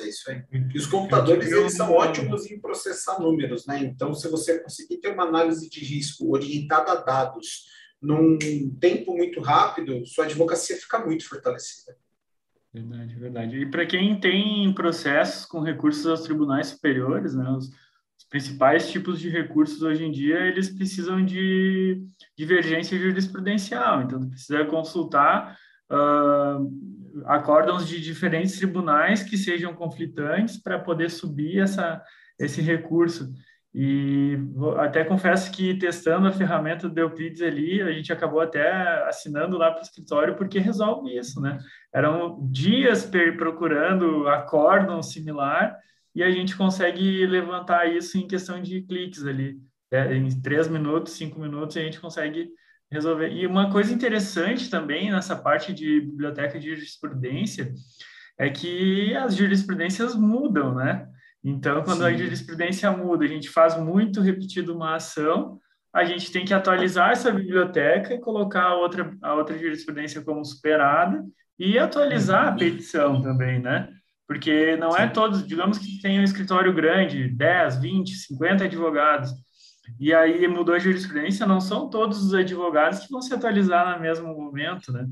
[0.00, 0.42] É isso aí.
[0.52, 3.78] E os computadores, eles são ótimos em processar números, né?
[3.78, 7.66] Então, se você conseguir ter uma análise de risco orientada a dados
[8.02, 8.36] num
[8.80, 11.96] tempo muito rápido, sua advocacia fica muito fortalecida.
[12.72, 13.56] Verdade, verdade.
[13.56, 17.70] E para quem tem processos com recursos aos tribunais superiores, né, os,
[18.18, 22.02] os principais tipos de recursos hoje em dia, eles precisam de
[22.36, 24.02] divergência jurisprudencial.
[24.02, 25.56] Então, precisa consultar
[25.90, 32.02] uh, acórdãos de diferentes tribunais que sejam conflitantes para poder subir essa,
[32.38, 33.32] esse recurso.
[33.76, 34.38] E
[34.78, 38.70] até confesso que testando a ferramenta do Euclides ali, a gente acabou até
[39.08, 41.58] assinando lá para o escritório porque resolve isso, né?
[41.92, 45.76] Eram dias procurando acórdão similar
[46.14, 49.58] e a gente consegue levantar isso em questão de cliques ali.
[49.90, 52.50] É, em três minutos, cinco minutos, a gente consegue
[52.90, 53.30] resolver.
[53.32, 57.72] E uma coisa interessante também nessa parte de biblioteca de jurisprudência
[58.38, 61.06] é que as jurisprudências mudam, né?
[61.42, 62.04] Então, quando Sim.
[62.06, 65.58] a jurisprudência muda, a gente faz muito repetido uma ação,
[65.92, 70.44] a gente tem que atualizar essa biblioteca e colocar a outra, a outra jurisprudência como
[70.44, 71.22] superada
[71.58, 72.56] e atualizar a uhum.
[72.56, 73.88] petição também, né?
[74.26, 79.30] Porque não é todos, digamos que tem um escritório grande, 10, 20, 50 advogados,
[80.00, 84.02] e aí mudou a jurisprudência, não são todos os advogados que vão se atualizar no
[84.02, 85.06] mesmo momento, né?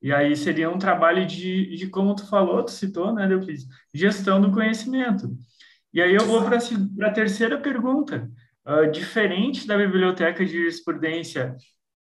[0.00, 3.66] E aí seria um trabalho de, de como tu falou, tu citou, né, Euclides?
[3.94, 5.36] Gestão do conhecimento.
[5.92, 8.28] E aí eu vou para a terceira pergunta.
[8.64, 11.56] Uh, diferente da biblioteca de jurisprudência,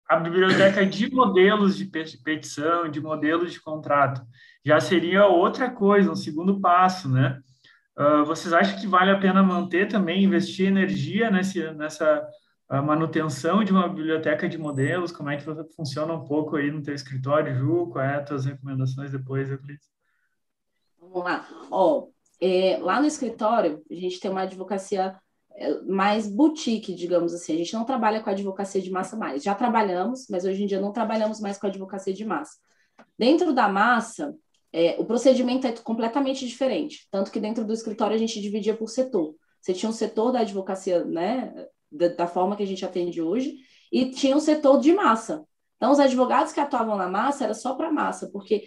[0.10, 4.22] a biblioteca de modelos de petição, de modelos de contrato,
[4.66, 7.42] já seria outra coisa, um segundo passo, né?
[7.98, 12.28] Uh, vocês acham que vale a pena manter também, investir energia nesse, nessa
[12.72, 15.12] uh, manutenção de uma biblioteca de modelos?
[15.12, 15.46] Como é que
[15.76, 17.90] funciona um pouco aí no teu escritório, Ju?
[17.92, 19.88] Qual é as tuas recomendações depois, Euclides?
[21.00, 21.48] Vamos lá.
[21.70, 22.08] Ó,
[22.42, 25.16] é, lá no escritório, a gente tem uma advocacia
[25.56, 27.54] é, mais boutique, digamos assim.
[27.54, 29.44] A gente não trabalha com advocacia de massa mais.
[29.44, 32.58] Já trabalhamos, mas hoje em dia não trabalhamos mais com advocacia de massa.
[33.18, 34.36] Dentro da massa,
[34.74, 38.90] é, o procedimento é completamente diferente, tanto que dentro do escritório a gente dividia por
[38.90, 39.36] setor.
[39.62, 41.54] Você tinha um setor da advocacia, né,
[41.92, 43.56] da, da forma que a gente atende hoje,
[43.92, 45.46] e tinha um setor de massa.
[45.78, 48.64] Então, os advogados que atuavam na massa era só para massa, porque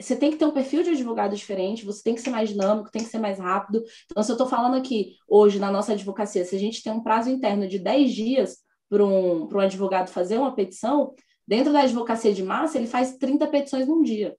[0.00, 2.90] você tem que ter um perfil de advogado diferente, você tem que ser mais dinâmico,
[2.90, 3.82] tem que ser mais rápido.
[4.10, 7.02] Então, se eu estou falando aqui hoje na nossa advocacia, se a gente tem um
[7.02, 11.14] prazo interno de 10 dias para um, um advogado fazer uma petição,
[11.46, 14.36] dentro da advocacia de massa, ele faz 30 petições num dia.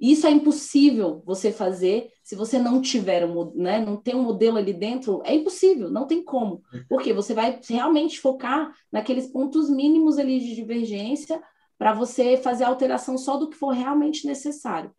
[0.00, 4.56] Isso é impossível você fazer se você não tiver um, né, não tem um modelo
[4.56, 6.62] ali dentro, é impossível, não tem como.
[6.88, 11.42] Porque você vai realmente focar naqueles pontos mínimos ali de divergência
[11.76, 14.90] para você fazer a alteração só do que for realmente necessário.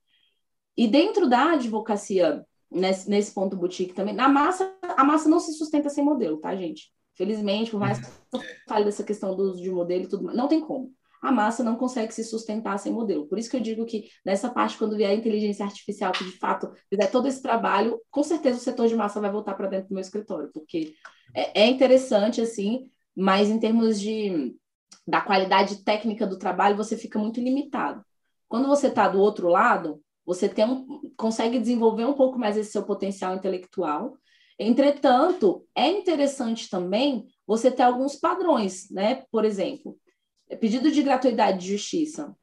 [0.77, 5.53] E dentro da advocacia, nesse, nesse ponto boutique também, na massa, a massa não se
[5.53, 6.91] sustenta sem modelo, tá, gente?
[7.15, 10.47] Felizmente, por mais que eu fale dessa questão do uso de modelo e tudo, não
[10.47, 13.27] tem como a massa não consegue se sustentar sem modelo.
[13.27, 16.37] Por isso que eu digo que nessa parte, quando vier a inteligência artificial, que de
[16.39, 19.89] fato fizer todo esse trabalho, com certeza o setor de massa vai voltar para dentro
[19.89, 20.95] do meu escritório, porque
[21.35, 24.55] é, é interessante, assim, mas em termos de
[25.07, 28.03] da qualidade técnica do trabalho, você fica muito limitado.
[28.47, 32.71] Quando você está do outro lado, você tem um, consegue desenvolver um pouco mais esse
[32.71, 34.17] seu potencial intelectual.
[34.59, 39.23] Entretanto, é interessante também você ter alguns padrões, né?
[39.31, 39.97] Por exemplo,
[40.55, 42.35] pedido de gratuidade de justiça.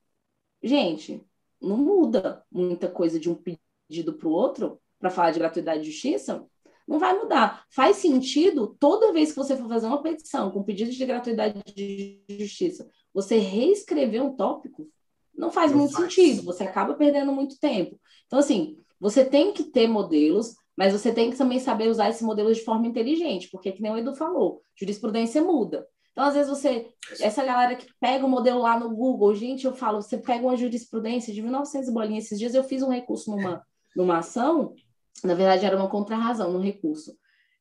[0.62, 1.24] Gente,
[1.60, 5.90] não muda muita coisa de um pedido para o outro para falar de gratuidade de
[5.90, 6.44] justiça.
[6.86, 7.64] Não vai mudar.
[7.70, 12.22] Faz sentido toda vez que você for fazer uma petição com pedido de gratuidade de
[12.28, 14.88] justiça, você reescrever um tópico?
[15.36, 16.14] Não faz não muito faz.
[16.14, 16.42] sentido.
[16.44, 18.00] Você acaba perdendo muito tempo.
[18.26, 22.24] Então, assim, você tem que ter modelos, mas você tem que também saber usar esse
[22.24, 25.86] modelo de forma inteligente, porque, que nem o Edu falou, jurisprudência muda.
[26.18, 29.72] Então, às vezes, você, essa galera que pega o modelo lá no Google, gente, eu
[29.72, 32.24] falo, você pega uma jurisprudência de 1900 bolinhas.
[32.24, 34.74] Esses dias eu fiz um recurso numa, numa ação,
[35.22, 37.16] na verdade era uma contrarrazão no recurso,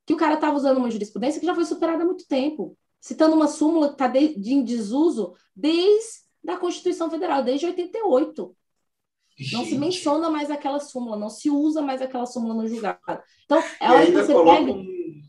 [0.08, 3.36] que o cara estava usando uma jurisprudência que já foi superada há muito tempo, citando
[3.36, 8.56] uma súmula que está de, de, em desuso desde a Constituição Federal, desde 88.
[9.38, 9.54] Gente.
[9.54, 13.22] Não se menciona mais aquela súmula, não se usa mais aquela súmula no julgado.
[13.46, 14.72] Então, é hora que você pega.
[14.72, 15.22] Um,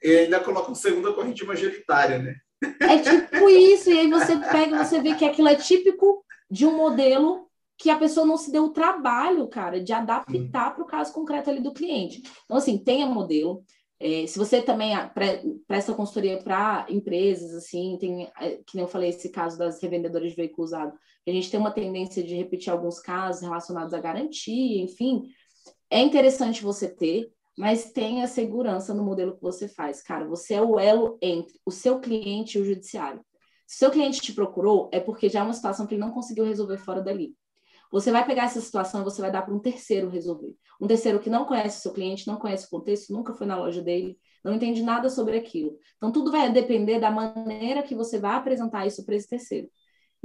[0.00, 2.36] e ainda coloca uma segunda corrente majoritária, né?
[2.62, 6.76] É tipo isso, e aí você pega, você vê que aquilo é típico de um
[6.76, 7.46] modelo
[7.78, 11.50] que a pessoa não se deu o trabalho, cara, de adaptar para o caso concreto
[11.50, 12.22] ali do cliente.
[12.44, 13.62] Então, assim, tenha modelo.
[14.00, 14.94] É, se você também
[15.66, 20.30] presta consultoria para empresas, assim, tem, é, que nem eu falei, esse caso das revendedoras
[20.30, 20.92] de veículo usado,
[21.26, 25.24] a gente tem uma tendência de repetir alguns casos relacionados à garantia, enfim,
[25.90, 30.02] é interessante você ter, mas tenha segurança no modelo que você faz.
[30.02, 33.24] Cara, você é o elo entre o seu cliente e o judiciário.
[33.66, 36.12] Se o seu cliente te procurou, é porque já é uma situação que ele não
[36.12, 37.34] conseguiu resolver fora dali.
[37.90, 40.54] Você vai pegar essa situação e você vai dar para um terceiro resolver.
[40.80, 43.56] Um terceiro que não conhece o seu cliente, não conhece o contexto, nunca foi na
[43.56, 45.76] loja dele, não entende nada sobre aquilo.
[45.96, 49.68] Então, tudo vai depender da maneira que você vai apresentar isso para esse terceiro.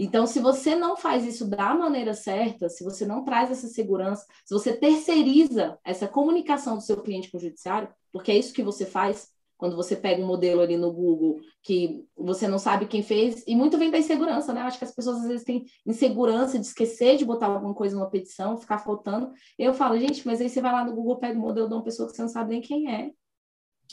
[0.04, 4.26] Então, se você não faz isso da maneira certa, se você não traz essa segurança,
[4.44, 8.64] se você terceiriza essa comunicação do seu cliente com o judiciário, porque é isso que
[8.64, 13.04] você faz quando você pega um modelo ali no Google que você não sabe quem
[13.04, 14.62] fez, e muito vem da insegurança, né?
[14.62, 18.10] Acho que as pessoas às vezes têm insegurança de esquecer de botar alguma coisa numa
[18.10, 19.32] petição, ficar faltando.
[19.56, 21.84] Eu falo, gente, mas aí você vai lá no Google, pega o modelo de uma
[21.84, 23.12] pessoa que você não sabe nem quem é.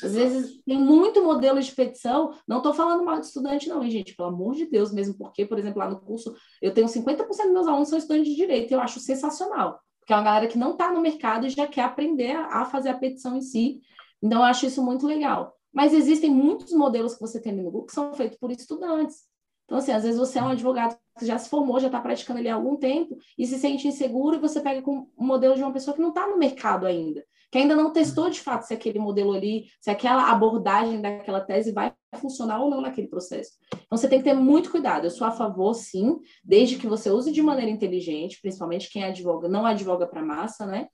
[0.02, 3.90] Às vezes tem muito modelo de petição, não estou falando mal de estudante, não, hein,
[3.90, 7.26] gente, pelo amor de Deus, mesmo porque, por exemplo, lá no curso, eu tenho 50%
[7.26, 10.46] dos meus alunos são estudantes de direito, e eu acho sensacional, porque é uma galera
[10.46, 13.80] que não está no mercado e já quer aprender a fazer a petição em si.
[14.22, 15.54] Então, eu acho isso muito legal.
[15.72, 19.24] Mas existem muitos modelos que você tem no Google que são feitos por estudantes.
[19.64, 22.38] Então, assim, às vezes você é um advogado que já se formou, já está praticando
[22.38, 25.62] ali há algum tempo e se sente inseguro e você pega com um modelo de
[25.62, 28.74] uma pessoa que não está no mercado ainda que ainda não testou de fato se
[28.74, 33.52] aquele modelo ali, se aquela abordagem daquela tese vai funcionar ou não naquele processo.
[33.72, 35.04] Então você tem que ter muito cuidado.
[35.04, 39.48] Eu sou a favor, sim, desde que você use de maneira inteligente, principalmente quem advoga,
[39.48, 40.88] não advoga para massa, né?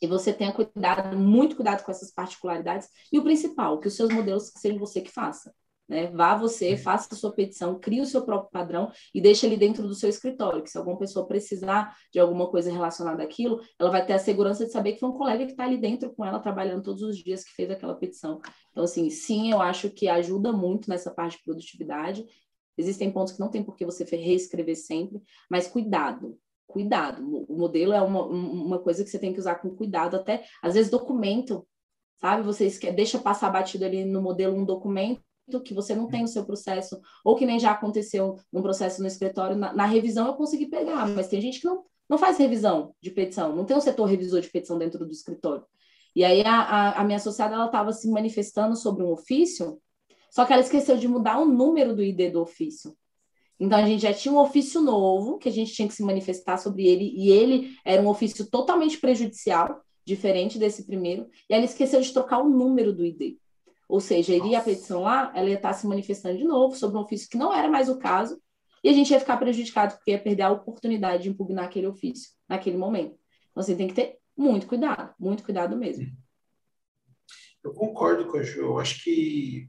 [0.00, 2.88] E você tenha cuidado, muito cuidado com essas particularidades.
[3.12, 5.52] E o principal, que os seus modelos sejam você que faça.
[5.88, 6.08] Né?
[6.08, 9.86] Vá você, faça a sua petição, crie o seu próprio padrão e deixe ele dentro
[9.88, 14.04] do seu escritório, que se alguma pessoa precisar de alguma coisa relacionada àquilo, ela vai
[14.04, 16.40] ter a segurança de saber que foi um colega que está ali dentro com ela,
[16.40, 18.38] trabalhando todos os dias, que fez aquela petição.
[18.70, 22.26] Então, assim, sim, eu acho que ajuda muito nessa parte de produtividade.
[22.76, 27.22] Existem pontos que não tem por que você reescrever sempre, mas cuidado, cuidado.
[27.48, 30.74] O modelo é uma, uma coisa que você tem que usar com cuidado, até, às
[30.74, 31.66] vezes, documento,
[32.18, 32.42] sabe?
[32.42, 35.22] Você esquece, deixa passar batido ali no modelo um documento,
[35.60, 39.08] que você não tem o seu processo, ou que nem já aconteceu um processo no
[39.08, 42.94] escritório, na, na, revisão eu consegui pegar, mas tem gente que não, não faz revisão
[43.00, 45.64] de petição, não tem um setor revisor de petição dentro do escritório.
[46.14, 49.80] E aí a, a, a minha associada ela estava se manifestando sobre um ofício,
[50.30, 52.94] só que ela esqueceu de mudar o número do ID do ofício.
[53.60, 56.58] Então a gente já tinha um ofício novo que a gente tinha que se manifestar
[56.58, 62.00] sobre ele e ele era um ofício totalmente prejudicial, diferente desse primeiro, e ela esqueceu
[62.00, 63.36] de trocar o número do ID.
[63.88, 67.00] Ou seja, iria a petição lá, ela ia estar se manifestando de novo sobre um
[67.00, 68.40] ofício que não era mais o caso,
[68.84, 72.30] e a gente ia ficar prejudicado porque ia perder a oportunidade de impugnar aquele ofício
[72.48, 73.18] naquele momento.
[73.50, 76.06] Então, você tem que ter muito cuidado, muito cuidado mesmo.
[77.64, 78.60] Eu concordo com a Ju.
[78.60, 79.68] Eu acho que,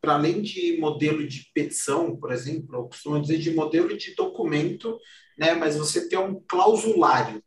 [0.00, 4.98] para além de modelo de petição, por exemplo, eu costumo dizer de modelo de documento,
[5.38, 7.42] né, mas você tem um clausulário,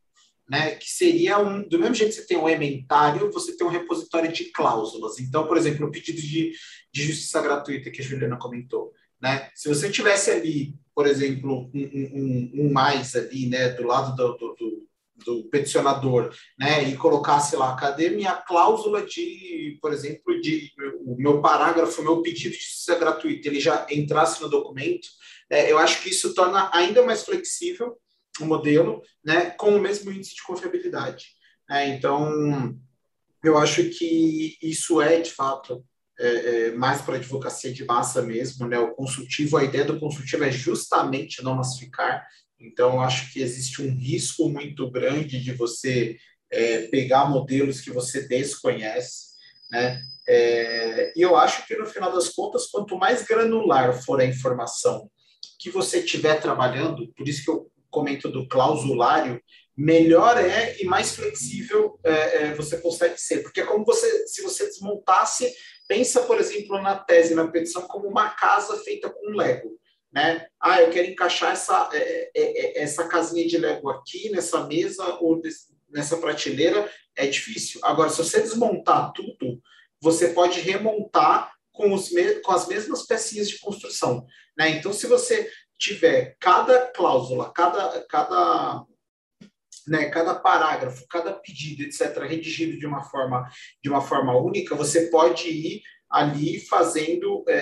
[0.50, 3.70] né, que seria um, do mesmo jeito que você tem um ementário, você tem um
[3.70, 5.20] repositório de cláusulas.
[5.20, 6.54] Então, por exemplo, o pedido de,
[6.92, 8.92] de justiça gratuita que a Juliana comentou.
[9.22, 9.50] Né?
[9.56, 14.38] Se você tivesse ali, por exemplo, um, um, um mais ali, né, do lado do,
[14.38, 14.88] do, do,
[15.26, 20.72] do, peticionador, né, e colocasse lá, cadê minha cláusula de, por exemplo, de
[21.06, 25.08] o meu parágrafo, meu pedido de justiça gratuita, ele já entrasse no documento,
[25.50, 27.98] é, eu acho que isso torna ainda mais flexível
[28.40, 31.28] o modelo, né, com o mesmo índice de confiabilidade.
[31.70, 32.78] É, então,
[33.44, 35.84] eu acho que isso é, de fato,
[36.20, 38.78] é, é, mais para advocacia de massa mesmo, né?
[38.78, 42.26] O consultivo, a ideia do consultivo é justamente não massificar.
[42.60, 46.18] Então, acho que existe um risco muito grande de você
[46.52, 49.34] é, pegar modelos que você desconhece,
[49.72, 50.02] né?
[50.26, 55.10] É, e eu acho que no final das contas, quanto mais granular for a informação
[55.60, 59.42] que você estiver trabalhando, por isso que eu comento do clausulário,
[59.76, 63.42] melhor é e mais flexível é, é, você consegue ser.
[63.42, 65.54] Porque é como você, se você desmontasse
[65.88, 69.80] Pensa, por exemplo, na tese, na petição, como uma casa feita com Lego.
[70.12, 70.48] Né?
[70.60, 75.18] Ah, eu quero encaixar essa, é, é, é, essa casinha de Lego aqui, nessa mesa
[75.20, 75.42] ou
[75.90, 77.80] nessa prateleira, é difícil.
[77.84, 79.62] Agora, se você desmontar tudo,
[80.00, 82.10] você pode remontar com, os
[82.44, 84.26] com as mesmas pecinhas de construção.
[84.58, 84.70] Né?
[84.70, 85.50] Então, se você
[85.84, 88.86] tiver cada cláusula, cada, cada
[89.86, 93.50] né, cada parágrafo, cada pedido, etc., redigido de uma forma,
[93.82, 97.56] de uma forma única, você pode ir ali fazendo, é,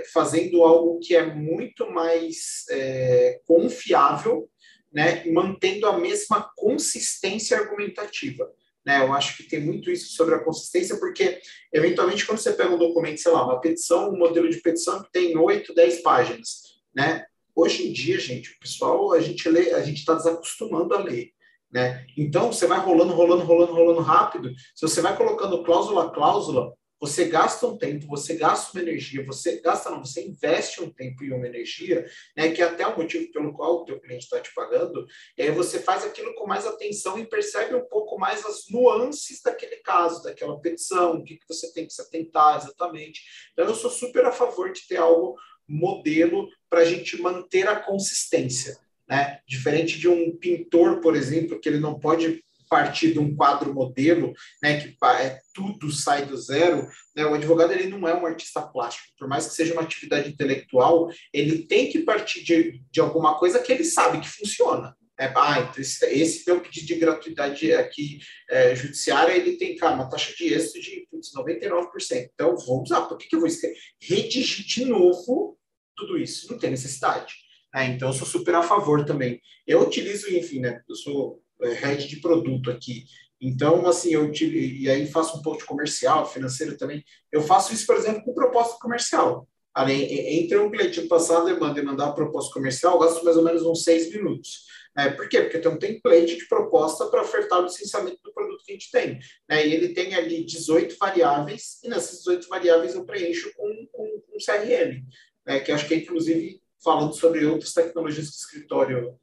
[0.00, 4.50] é, fazendo algo que é muito mais é, confiável,
[4.92, 8.50] né, mantendo a mesma consistência argumentativa.
[8.84, 9.00] Né?
[9.00, 11.38] Eu acho que tem muito isso sobre a consistência, porque,
[11.72, 15.12] eventualmente, quando você pega um documento, sei lá, uma petição, um modelo de petição que
[15.12, 17.24] tem 8, 10 páginas, né?
[17.60, 21.32] Hoje em dia, gente, o pessoal, a gente lê, a gente está desacostumando a ler.
[21.68, 22.06] Né?
[22.16, 24.52] Então, você vai rolando, rolando, rolando, rolando rápido.
[24.76, 29.26] Se você vai colocando cláusula a cláusula, você gasta um tempo, você gasta uma energia,
[29.26, 32.96] você gasta não, você investe um tempo e uma energia, né, que é até o
[32.96, 35.04] motivo pelo qual o teu cliente está te pagando,
[35.36, 39.40] e aí você faz aquilo com mais atenção e percebe um pouco mais as nuances
[39.42, 43.20] daquele caso, daquela petição, o que, que você tem que se atentar exatamente.
[43.52, 45.36] Então, eu sou super a favor de ter algo
[45.68, 48.78] modelo para a gente manter a consistência.
[49.08, 49.38] Né?
[49.46, 54.32] Diferente de um pintor, por exemplo, que ele não pode partir de um quadro modelo,
[54.62, 58.60] né, que é, tudo sai do zero, né, o advogado ele não é um artista
[58.60, 63.38] plástico, por mais que seja uma atividade intelectual, ele tem que partir de, de alguma
[63.38, 64.94] coisa que ele sabe que funciona.
[65.20, 69.96] É, ah, então esse, esse meu pedido de gratuidade aqui é, judiciária, ele tem, cara,
[69.96, 72.30] uma taxa de êxito de putz, 99%.
[72.32, 73.00] Então, vou usar.
[73.02, 73.76] Por que, que eu vou escrever?
[74.00, 75.57] redigir de novo
[75.98, 76.50] tudo isso?
[76.50, 77.34] Não tem necessidade.
[77.74, 79.40] É, então, eu sou super a favor também.
[79.66, 80.80] Eu utilizo, enfim, né?
[80.88, 83.04] Eu sou é, head de produto aqui.
[83.40, 87.04] Então, assim, eu tive, e aí faço um pouco de comercial, financeiro também.
[87.30, 89.48] Eu faço isso, por exemplo, com proposta comercial.
[89.74, 93.36] Além, entre um cliente passar a demanda e mandar a proposta comercial, eu gasto mais
[93.36, 94.66] ou menos uns seis minutos.
[94.96, 95.42] É, por quê?
[95.42, 98.90] Porque tem um template de proposta para ofertar o licenciamento do produto que a gente
[98.90, 99.20] tem.
[99.48, 99.68] Né?
[99.68, 104.38] E ele tem ali 18 variáveis, e nessas 18 variáveis eu preencho com, com, com
[104.38, 105.04] CRM,
[105.48, 105.60] né?
[105.60, 109.14] que acho que é, inclusive, falando sobre outras tecnologias de escritório.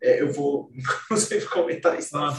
[0.00, 2.16] É, eu vou, inclusive, comentar isso.
[2.16, 2.30] Ah,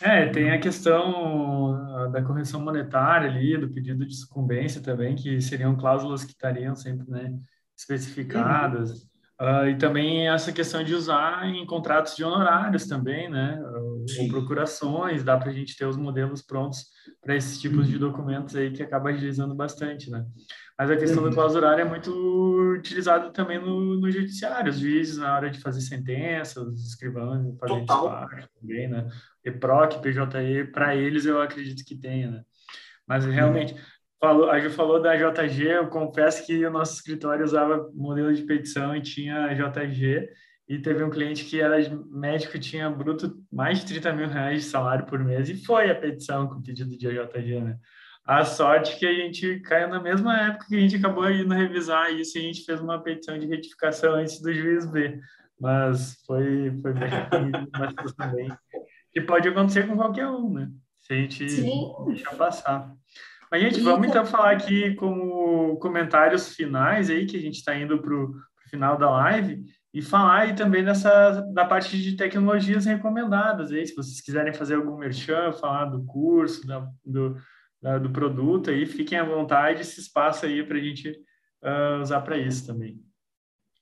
[0.00, 5.76] é, tem a questão da correção monetária ali, do pedido de sucumbência também, que seriam
[5.76, 7.34] cláusulas que estariam sempre né,
[7.76, 8.90] especificadas.
[8.90, 9.14] Uhum.
[9.40, 13.60] Uh, e também essa questão de usar em contratos de honorários também, né?
[13.60, 16.84] Ou, ou procurações, dá para a gente ter os modelos prontos
[17.20, 17.92] para esses tipos uhum.
[17.92, 20.24] de documentos aí que acaba agilizando bastante, né?
[20.78, 21.30] Mas a questão uhum.
[21.30, 22.10] do clausurário é muito
[22.74, 27.84] utilizada também no, no judiciário, os juízes na hora de fazer sentença, os escrivães fazem
[27.84, 29.08] despacho também, né?
[29.44, 32.42] EPROC, PJE, para eles eu acredito que tenha, né?
[33.06, 33.76] Mas realmente,
[34.18, 38.42] falou, a Ju falou da JG, eu confesso que o nosso escritório usava modelo de
[38.42, 40.28] petição e tinha JG,
[40.66, 41.76] e teve um cliente que era
[42.10, 45.94] médico, tinha bruto mais de 30 mil reais de salário por mês, e foi a
[45.94, 47.78] petição com o pedido de JG, né?
[48.26, 52.10] A sorte que a gente caiu na mesma época que a gente acabou indo revisar
[52.10, 55.20] isso e a gente fez uma petição de retificação antes do juiz ver.
[55.60, 57.10] Mas foi, foi bem,
[57.78, 58.48] mas também.
[59.14, 60.70] E pode acontecer com qualquer um, né?
[61.00, 61.92] Se a gente Sim.
[62.06, 62.90] deixar passar.
[63.50, 68.00] Mas, gente, vamos então falar aqui como comentários finais aí, que a gente está indo
[68.00, 68.34] para o
[68.70, 73.94] final da live, e falar aí também dessa, da parte de tecnologias recomendadas aí, se
[73.94, 77.36] vocês quiserem fazer algum merchan, falar do curso, da, do,
[78.00, 81.10] do produto aí, fiquem à vontade, esse espaço aí para a gente
[81.62, 82.98] uh, usar para isso também.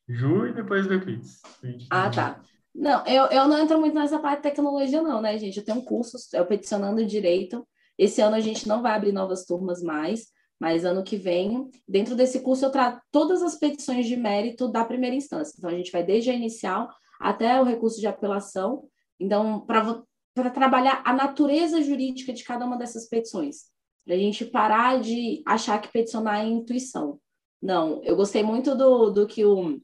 [0.09, 1.41] Ju e depois o Euclides.
[1.89, 2.41] Ah, tá.
[2.75, 5.59] Não, eu, eu não entro muito nessa parte de tecnologia, não, né, gente?
[5.59, 7.67] Eu tenho um curso, eu peticionando direito.
[7.97, 10.29] Esse ano a gente não vai abrir novas turmas mais,
[10.59, 14.85] mas ano que vem, dentro desse curso, eu trato todas as petições de mérito da
[14.85, 15.55] primeira instância.
[15.57, 16.89] Então, a gente vai desde a inicial
[17.21, 18.85] até o recurso de apelação.
[19.21, 23.72] Então, para trabalhar a natureza jurídica de cada uma dessas petições.
[24.05, 27.21] Para a gente parar de achar que peticionar é intuição.
[27.61, 29.81] Não, eu gostei muito do, do que o,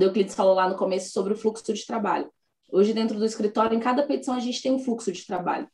[0.00, 2.30] Euclides falou lá no começo sobre o fluxo de trabalho.
[2.72, 5.68] Hoje, dentro do escritório, em cada petição, a gente tem um fluxo de trabalho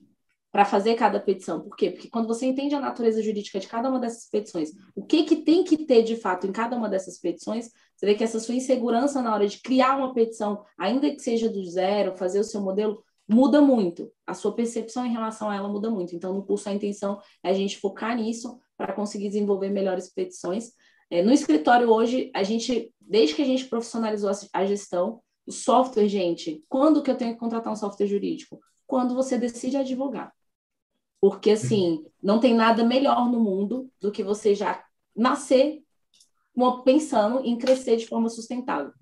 [0.53, 1.61] para fazer cada petição.
[1.61, 1.91] Por quê?
[1.91, 5.37] Porque quando você entende a natureza jurídica de cada uma dessas petições, o que, que
[5.37, 8.55] tem que ter de fato em cada uma dessas petições, você vê que essa sua
[8.55, 12.61] insegurança na hora de criar uma petição, ainda que seja do zero, fazer o seu
[12.61, 14.11] modelo, muda muito.
[14.27, 16.17] A sua percepção em relação a ela muda muito.
[16.17, 20.73] Então, no curso, a intenção é a gente focar nisso para conseguir desenvolver melhores petições.
[21.09, 26.09] É, no escritório hoje, a gente, desde que a gente profissionalizou a gestão, o software,
[26.09, 28.59] gente, quando que eu tenho que contratar um software jurídico?
[28.87, 30.33] Quando você decide advogar.
[31.21, 35.85] Porque, assim, não tem nada melhor no mundo do que você já nascer
[36.85, 38.93] pensando em crescer de forma sustentável.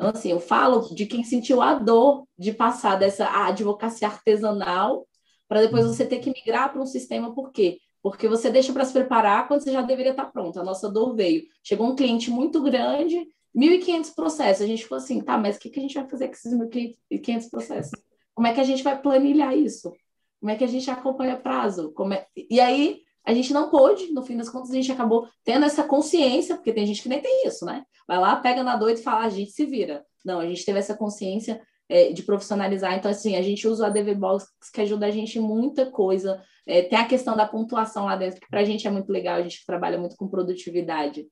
[0.00, 5.06] Então, assim, eu falo de quem sentiu a dor de passar dessa advocacia artesanal
[5.46, 7.78] para depois você ter que migrar para um sistema, por quê?
[8.02, 10.58] Porque você deixa para se preparar quando você já deveria estar tá pronto.
[10.58, 11.42] A nossa dor veio.
[11.62, 14.62] Chegou um cliente muito grande, 1.500 processos.
[14.62, 16.54] A gente falou assim, tá, mas o que, que a gente vai fazer com esses
[16.54, 18.02] 1.500 processos?
[18.32, 19.92] Como é que a gente vai planilhar isso?
[20.40, 21.92] Como é que a gente acompanha prazo?
[21.92, 22.26] Como é...
[22.34, 25.84] E aí a gente não pôde, no fim das contas, a gente acabou tendo essa
[25.84, 27.84] consciência, porque tem gente que nem tem isso, né?
[28.06, 30.04] Vai lá, pega na doida e fala, a gente se vira.
[30.24, 32.94] Não, a gente teve essa consciência é, de profissionalizar.
[32.94, 36.42] Então, assim, a gente usa o ADV Box, que ajuda a gente em muita coisa.
[36.66, 39.36] É, tem a questão da pontuação lá dentro, que para a gente é muito legal,
[39.36, 41.26] a gente trabalha muito com produtividade.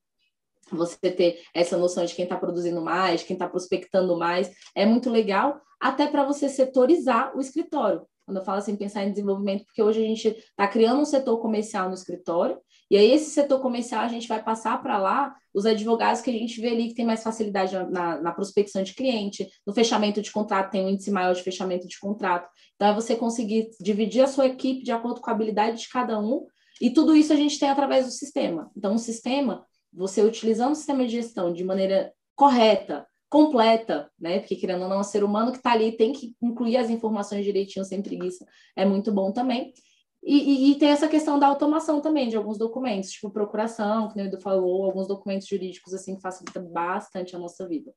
[0.71, 5.09] Você ter essa noção de quem está produzindo mais, quem está prospectando mais, é muito
[5.09, 9.81] legal, até para você setorizar o escritório quando eu falo assim, pensar em desenvolvimento, porque
[9.81, 12.59] hoje a gente está criando um setor comercial no escritório,
[12.91, 16.33] e aí esse setor comercial a gente vai passar para lá os advogados que a
[16.33, 20.31] gente vê ali que tem mais facilidade na, na, prospecção de cliente, no fechamento de
[20.31, 22.47] contrato, tem um índice maior de fechamento de contrato.
[22.75, 26.19] Então, é você conseguir dividir a sua equipe de acordo com a habilidade de cada
[26.19, 26.45] um,
[26.79, 28.69] e tudo isso a gente tem através do sistema.
[28.77, 34.39] Então, o sistema, você utilizando o sistema de gestão de maneira correta, completa, né?
[34.39, 37.45] Porque querendo ou não, o ser humano que está ali tem que incluir as informações
[37.45, 39.73] direitinho, sem preguiça, é muito bom também.
[40.21, 44.19] E, e, e, tem essa questão da automação também de alguns documentos, tipo procuração, que
[44.19, 47.93] o Edu falou, alguns documentos jurídicos assim que facilita bastante a nossa vida.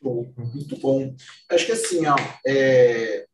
[0.00, 1.12] Bom, muito bom.
[1.50, 2.14] Acho que assim, ó,
[2.46, 3.26] é,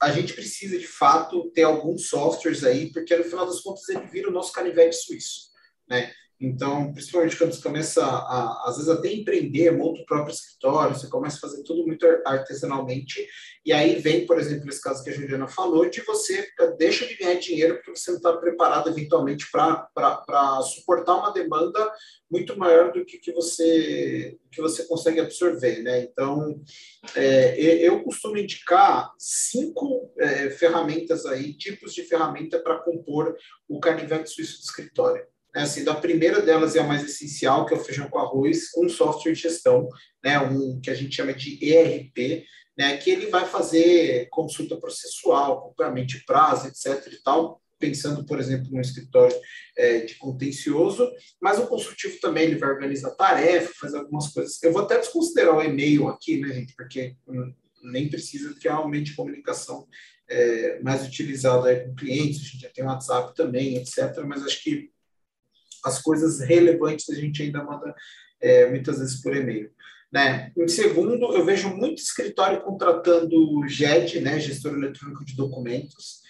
[0.00, 4.06] a gente precisa de fato ter alguns softwares aí, porque no final das contas ele
[4.06, 5.48] vira o nosso canivete suíço,
[5.88, 6.12] né?
[6.40, 11.08] Então, principalmente quando você começa a, às vezes, até empreender, monta o próprio escritório, você
[11.08, 13.26] começa a fazer tudo muito artesanalmente,
[13.66, 16.46] e aí vem, por exemplo, esse caso que a Juliana falou, de você
[16.78, 21.92] deixa de ganhar dinheiro porque você não está preparado, eventualmente, para suportar uma demanda
[22.30, 26.02] muito maior do que, que, você, que você consegue absorver, né?
[26.02, 26.62] Então,
[27.16, 33.36] é, eu costumo indicar cinco é, ferramentas aí, tipos de ferramenta para compor
[33.68, 35.26] o canivete suíço do escritório.
[35.54, 38.68] Né, assim, da primeira delas é a mais essencial, que é o feijão com arroz,
[38.76, 39.88] um software de gestão,
[40.22, 42.44] né, um que a gente chama de ERP,
[42.76, 47.12] né, que ele vai fazer consulta processual, acompanhamento de prazo, etc.
[47.12, 49.34] e tal, pensando, por exemplo, no escritório
[49.76, 54.62] é, de contencioso, mas o consultivo também ele vai organizar tarefa, fazer algumas coisas.
[54.62, 59.14] Eu vou até desconsiderar o e-mail aqui, né, gente, porque hum, nem precisa de realmente
[59.14, 59.86] comunicação
[60.28, 64.22] é, mais utilizada com clientes, a gente já tem WhatsApp também, etc.
[64.26, 64.90] Mas acho que
[65.88, 67.94] as coisas relevantes a gente ainda manda
[68.40, 69.70] é, muitas vezes por e-mail.
[70.12, 70.52] Né?
[70.56, 76.22] Em segundo, eu vejo muito escritório contratando GED, né, gestor eletrônico de documentos.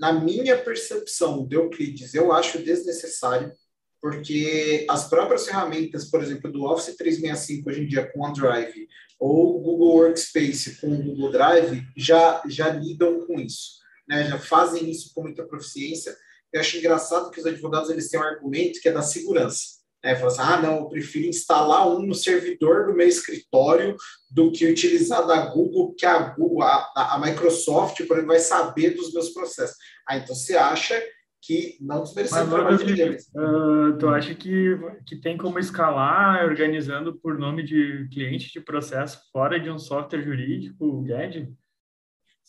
[0.00, 3.52] Na minha percepção de Euclides, eu acho desnecessário,
[4.00, 8.88] porque as próprias ferramentas, por exemplo, do Office 365 hoje em dia com OneDrive,
[9.18, 14.28] ou Google Workspace com o Google Drive, já, já lidam com isso, né?
[14.28, 16.16] já fazem isso com muita proficiência
[16.52, 19.78] eu acho engraçado que os advogados eles têm um argumento que é da segurança.
[20.02, 20.14] Né?
[20.14, 23.96] Fala assim, ah, não, eu prefiro instalar um no servidor do meu escritório
[24.30, 28.90] do que utilizar da Google, que a Google, a, a Microsoft, por exemplo, vai saber
[28.90, 29.76] dos meus processos.
[30.08, 31.00] Ah, então você acha
[31.40, 33.10] que não desmerecendo o trabalho de ninguém.
[33.34, 34.76] Uh, tu acha que,
[35.06, 40.22] que tem como escalar organizando por nome de cliente de processo fora de um software
[40.22, 41.48] jurídico, GED?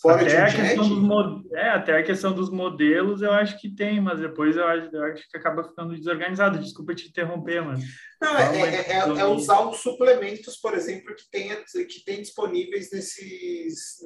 [0.01, 3.69] Fora até de a questão dos é, até a questão dos modelos eu acho que
[3.69, 6.57] tem, mas depois eu acho, eu acho que acaba ficando desorganizado.
[6.59, 7.81] Desculpa te interromper, mas.
[8.21, 11.49] Não, é, é, é, é, usar os suplementos, por exemplo, que tem,
[11.85, 13.97] que tem disponíveis nesses,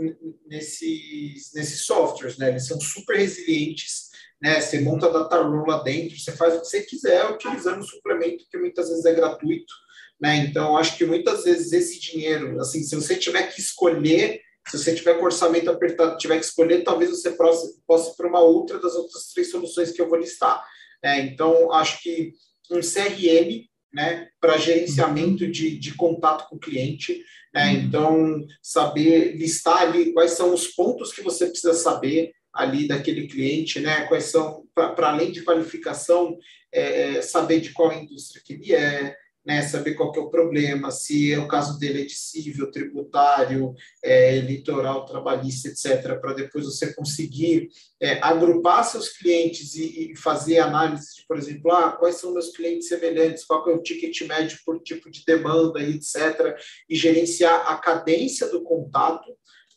[0.48, 2.50] nesses, nesses softwares, né?
[2.50, 4.14] Eles são super resilientes
[4.44, 4.60] né?
[4.60, 7.88] Você monta a data room lá dentro, você faz o que você quiser utilizando o
[7.88, 9.74] suplemento que muitas vezes é gratuito,
[10.20, 10.36] né?
[10.36, 14.96] Então, acho que muitas vezes esse dinheiro, assim, se você tiver que escolher, se você
[14.96, 18.96] tiver com orçamento apertado, tiver que escolher, talvez você possa ir para uma outra das
[18.96, 20.64] outras três soluções que eu vou listar.
[21.04, 22.34] É, então, acho que
[22.72, 27.72] um CRM, né, para gerenciamento de, de contato com o cliente, né?
[27.74, 33.80] Então, saber listar ali quais são os pontos que você precisa saber, ali daquele cliente,
[33.80, 34.06] né?
[34.06, 36.38] Quais são, para além de qualificação,
[36.72, 40.90] é, é, saber de qual indústria que ele é, né, saber qual é o problema,
[40.90, 46.66] se é o caso dele é de civil, tributário, é, eleitoral, trabalhista, etc., para depois
[46.66, 47.70] você conseguir
[48.02, 52.56] é, agrupar seus clientes e, e, fazer análise de, por exemplo, ah, quais são meus
[52.56, 56.58] clientes semelhantes, qual é o ticket médio por tipo de demanda, etc.,
[56.90, 59.30] e gerenciar a cadência do contato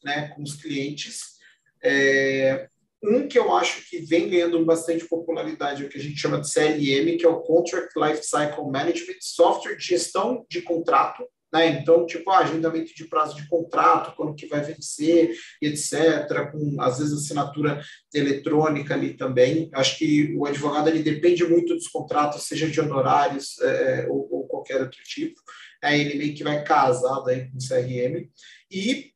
[0.05, 1.37] né, com os clientes
[1.83, 2.69] é,
[3.07, 6.41] um que eu acho que vem ganhando bastante popularidade é o que a gente chama
[6.41, 11.25] de CLM, que é o Contract Lifecycle Management, software de gestão de contrato.
[11.53, 11.69] Né?
[11.69, 16.99] Então, tipo, ah, agendamento de prazo de contrato, quando que vai vencer, etc., com, às
[16.99, 17.81] vezes, assinatura
[18.13, 19.71] eletrônica ali também.
[19.73, 24.47] Acho que o advogado ele depende muito dos contratos, seja de honorários é, ou, ou,
[24.47, 25.41] qualquer outro tipo.
[25.83, 28.29] Aí ele meio que vai casado aí com o CRM.
[28.71, 29.13] E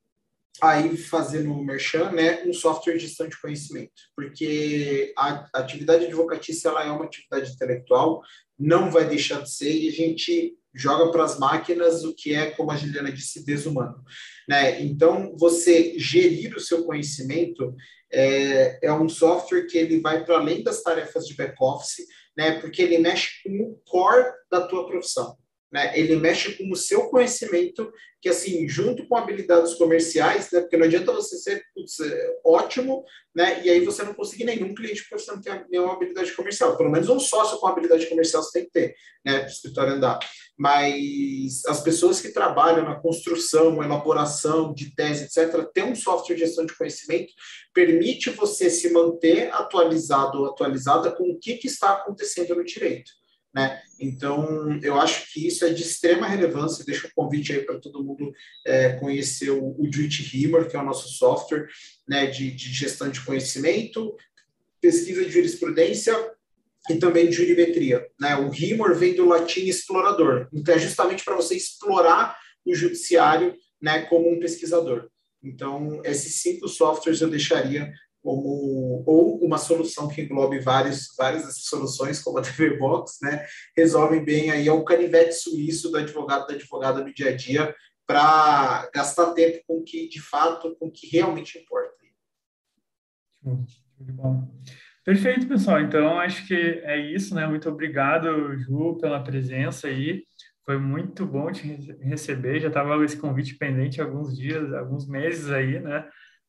[0.61, 6.69] aí fazendo o merchan, né, um software de gestão de conhecimento, porque a atividade advocatícia
[6.69, 8.21] ela é uma atividade intelectual,
[8.59, 12.51] não vai deixar de ser e a gente joga para as máquinas o que é,
[12.51, 14.05] como a Juliana disse, desumano,
[14.49, 14.81] né?
[14.83, 17.75] Então, você gerir o seu conhecimento
[18.13, 22.61] é, é um software que ele vai para além das tarefas de back office, né?
[22.61, 25.37] Porque ele mexe com o core da tua profissão
[25.73, 25.97] né?
[25.99, 30.61] Ele mexe com o seu conhecimento, que assim, junto com habilidades comerciais, né?
[30.61, 33.05] Porque não adianta você ser putz, é, ótimo,
[33.35, 33.63] né?
[33.65, 36.77] E aí você não conseguir nenhum cliente porque você não tem nenhuma habilidade comercial.
[36.77, 38.95] Pelo menos um sócio com habilidade comercial você tem que ter,
[39.25, 39.39] né?
[39.39, 40.19] Para o escritório andar.
[40.59, 46.45] Mas as pessoas que trabalham na construção, elaboração de tese, etc., ter um software de
[46.45, 47.33] gestão de conhecimento
[47.73, 53.20] permite você se manter atualizado ou atualizada com o que, que está acontecendo no direito.
[53.53, 53.83] Né?
[53.99, 56.85] Então, eu acho que isso é de extrema relevância.
[56.85, 58.33] Deixa o convite aí para todo mundo
[58.65, 61.67] é, conhecer o, o Hammer, que é o nosso software
[62.09, 64.17] né, de, de, gestão de conhecimento,
[64.81, 66.15] pesquisa de jurisprudência
[66.89, 68.07] e também de jurimetria.
[68.19, 68.37] Né?
[68.37, 74.03] O Hammer vem do latim explorador, então é justamente para você explorar o judiciário né,
[74.03, 75.09] como um pesquisador.
[75.43, 77.93] Então, esses cinco softwares eu deixaria
[78.23, 83.47] como ou uma solução que englobe vários, várias soluções, como a TV Box, né,
[83.77, 87.75] resolvem bem aí é o canivete suíço do advogado da advogada no dia a dia
[88.07, 92.01] para gastar tempo com o que de fato, com o que realmente importa.
[93.43, 94.49] Bom.
[95.05, 95.81] Perfeito, pessoal.
[95.81, 97.47] Então, acho que é isso, né?
[97.47, 100.25] Muito obrigado, Ju, pela presença aí.
[100.65, 101.67] Foi muito bom te
[102.03, 102.61] receber.
[102.61, 106.07] Já estava esse convite pendente há alguns dias, alguns meses aí, né?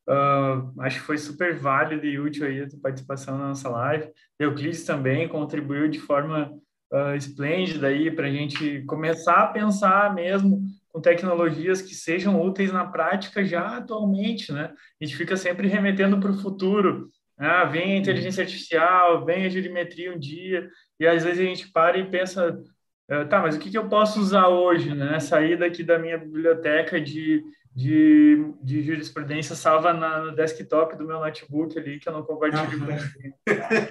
[0.08, 4.10] Uh, acho que foi super válido e útil aí a tua participação na nossa live.
[4.38, 6.52] Euclides também contribuiu de forma
[6.92, 12.72] uh, esplêndida aí para a gente começar a pensar mesmo com tecnologias que sejam úteis
[12.72, 14.72] na prática já atualmente, né?
[15.00, 17.08] A gente fica sempre remetendo para o futuro.
[17.38, 20.68] Ah, vem a inteligência artificial, vem a geometria um dia,
[21.00, 22.60] e às vezes a gente para e pensa,
[23.08, 25.18] ah, tá, mas o que, que eu posso usar hoje, né?
[25.18, 27.42] Sair daqui da minha biblioteca de
[27.74, 32.78] de, de jurisprudência salva na, no desktop do meu notebook ali, que eu não compartilho
[32.78, 33.34] com ninguém.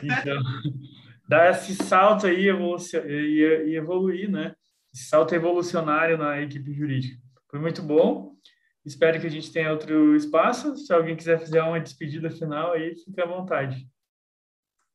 [0.04, 0.42] Então,
[1.28, 4.56] dar esse salto aí e, evoluir, né?
[4.94, 7.18] Esse salto evolucionário na equipe jurídica.
[7.50, 8.36] Foi muito bom.
[8.86, 10.76] Espero que a gente tenha outro espaço.
[10.76, 13.88] Se alguém quiser fazer uma despedida final aí, fique à vontade.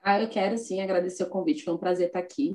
[0.03, 1.65] Ah, eu quero sim agradecer o convite.
[1.65, 2.55] Foi um prazer estar aqui.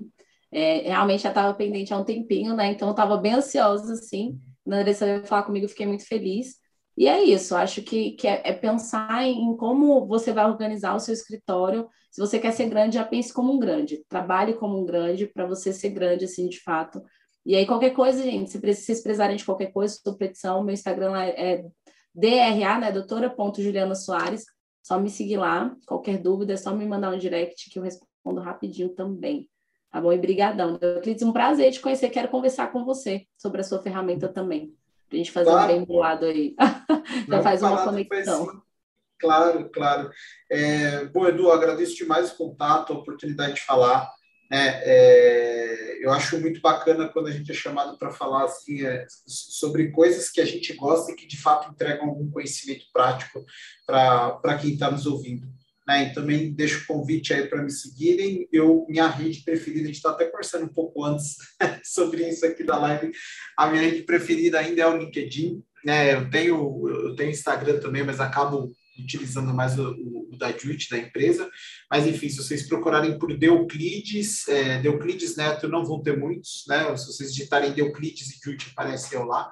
[0.52, 2.72] É, realmente já estava pendente há um tempinho, né?
[2.72, 4.40] Então eu estava bem ansiosa, assim.
[4.66, 6.56] Na Andressa veio falar comigo, eu fiquei muito feliz.
[6.98, 11.00] E é isso, acho que, que é, é, pensar em como você vai organizar o
[11.00, 11.88] seu escritório.
[12.12, 15.46] Se você quer ser grande, já pense como um grande, trabalhe como um grande para
[15.46, 17.02] você ser grande, assim, de fato.
[17.46, 21.18] E aí, qualquer coisa, gente, se vocês precisarem de qualquer coisa, sua petição, meu Instagram
[21.18, 21.66] é, é
[22.14, 24.46] DRA, né, doutora.juliana Soares,
[24.84, 28.42] só me seguir lá, qualquer dúvida é só me mandar um direct que eu respondo
[28.42, 29.50] rapidinho também.
[29.92, 30.14] Tá bom?
[30.14, 30.80] E brigadão.
[30.82, 34.74] Euclides, um prazer te conhecer, quero conversar com você sobre a sua ferramenta também
[35.16, 35.74] a gente fazer claro.
[35.74, 36.56] um bem bolado aí.
[37.28, 38.62] Já faz uma conexão.
[39.20, 40.10] Claro, claro.
[40.50, 44.10] É, bom, Edu, agradeço demais o contato, a oportunidade de falar.
[44.52, 49.06] É, é, eu acho muito bacana quando a gente é chamado para falar assim, é,
[49.08, 53.46] sobre coisas que a gente gosta e que de fato entregam algum conhecimento prático
[53.86, 55.48] para quem está nos ouvindo.
[55.92, 56.06] Né?
[56.06, 58.48] E também deixo o convite aí para me seguirem.
[58.50, 61.36] Eu, minha rede preferida, a gente está até conversando um pouco antes
[61.84, 63.12] sobre isso aqui da live.
[63.58, 65.62] A minha rede preferida ainda é o LinkedIn.
[65.84, 66.14] Né?
[66.14, 70.90] Eu tenho eu tenho Instagram também, mas acabo utilizando mais o, o, o da Juit,
[70.90, 71.50] da empresa.
[71.90, 76.96] Mas, enfim, se vocês procurarem por Deuclides, é, Deuclides Neto, não vão ter muitos, né?
[76.96, 79.52] Se vocês digitarem Deuclides e Juit, aparece eu lá.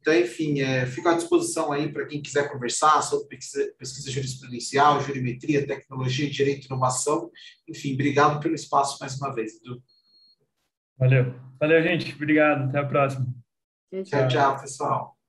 [0.00, 5.00] Então, enfim, é, fico à disposição aí para quem quiser conversar sobre pesquisa, pesquisa jurisprudencial,
[5.02, 7.30] jurimetria, tecnologia, direito e inovação.
[7.68, 9.82] Enfim, obrigado pelo espaço mais uma vez, Edu.
[10.98, 11.34] Valeu.
[11.58, 12.14] Valeu, gente.
[12.14, 12.68] Obrigado.
[12.68, 13.26] Até a próxima.
[14.04, 15.19] Tchau, tchau, pessoal.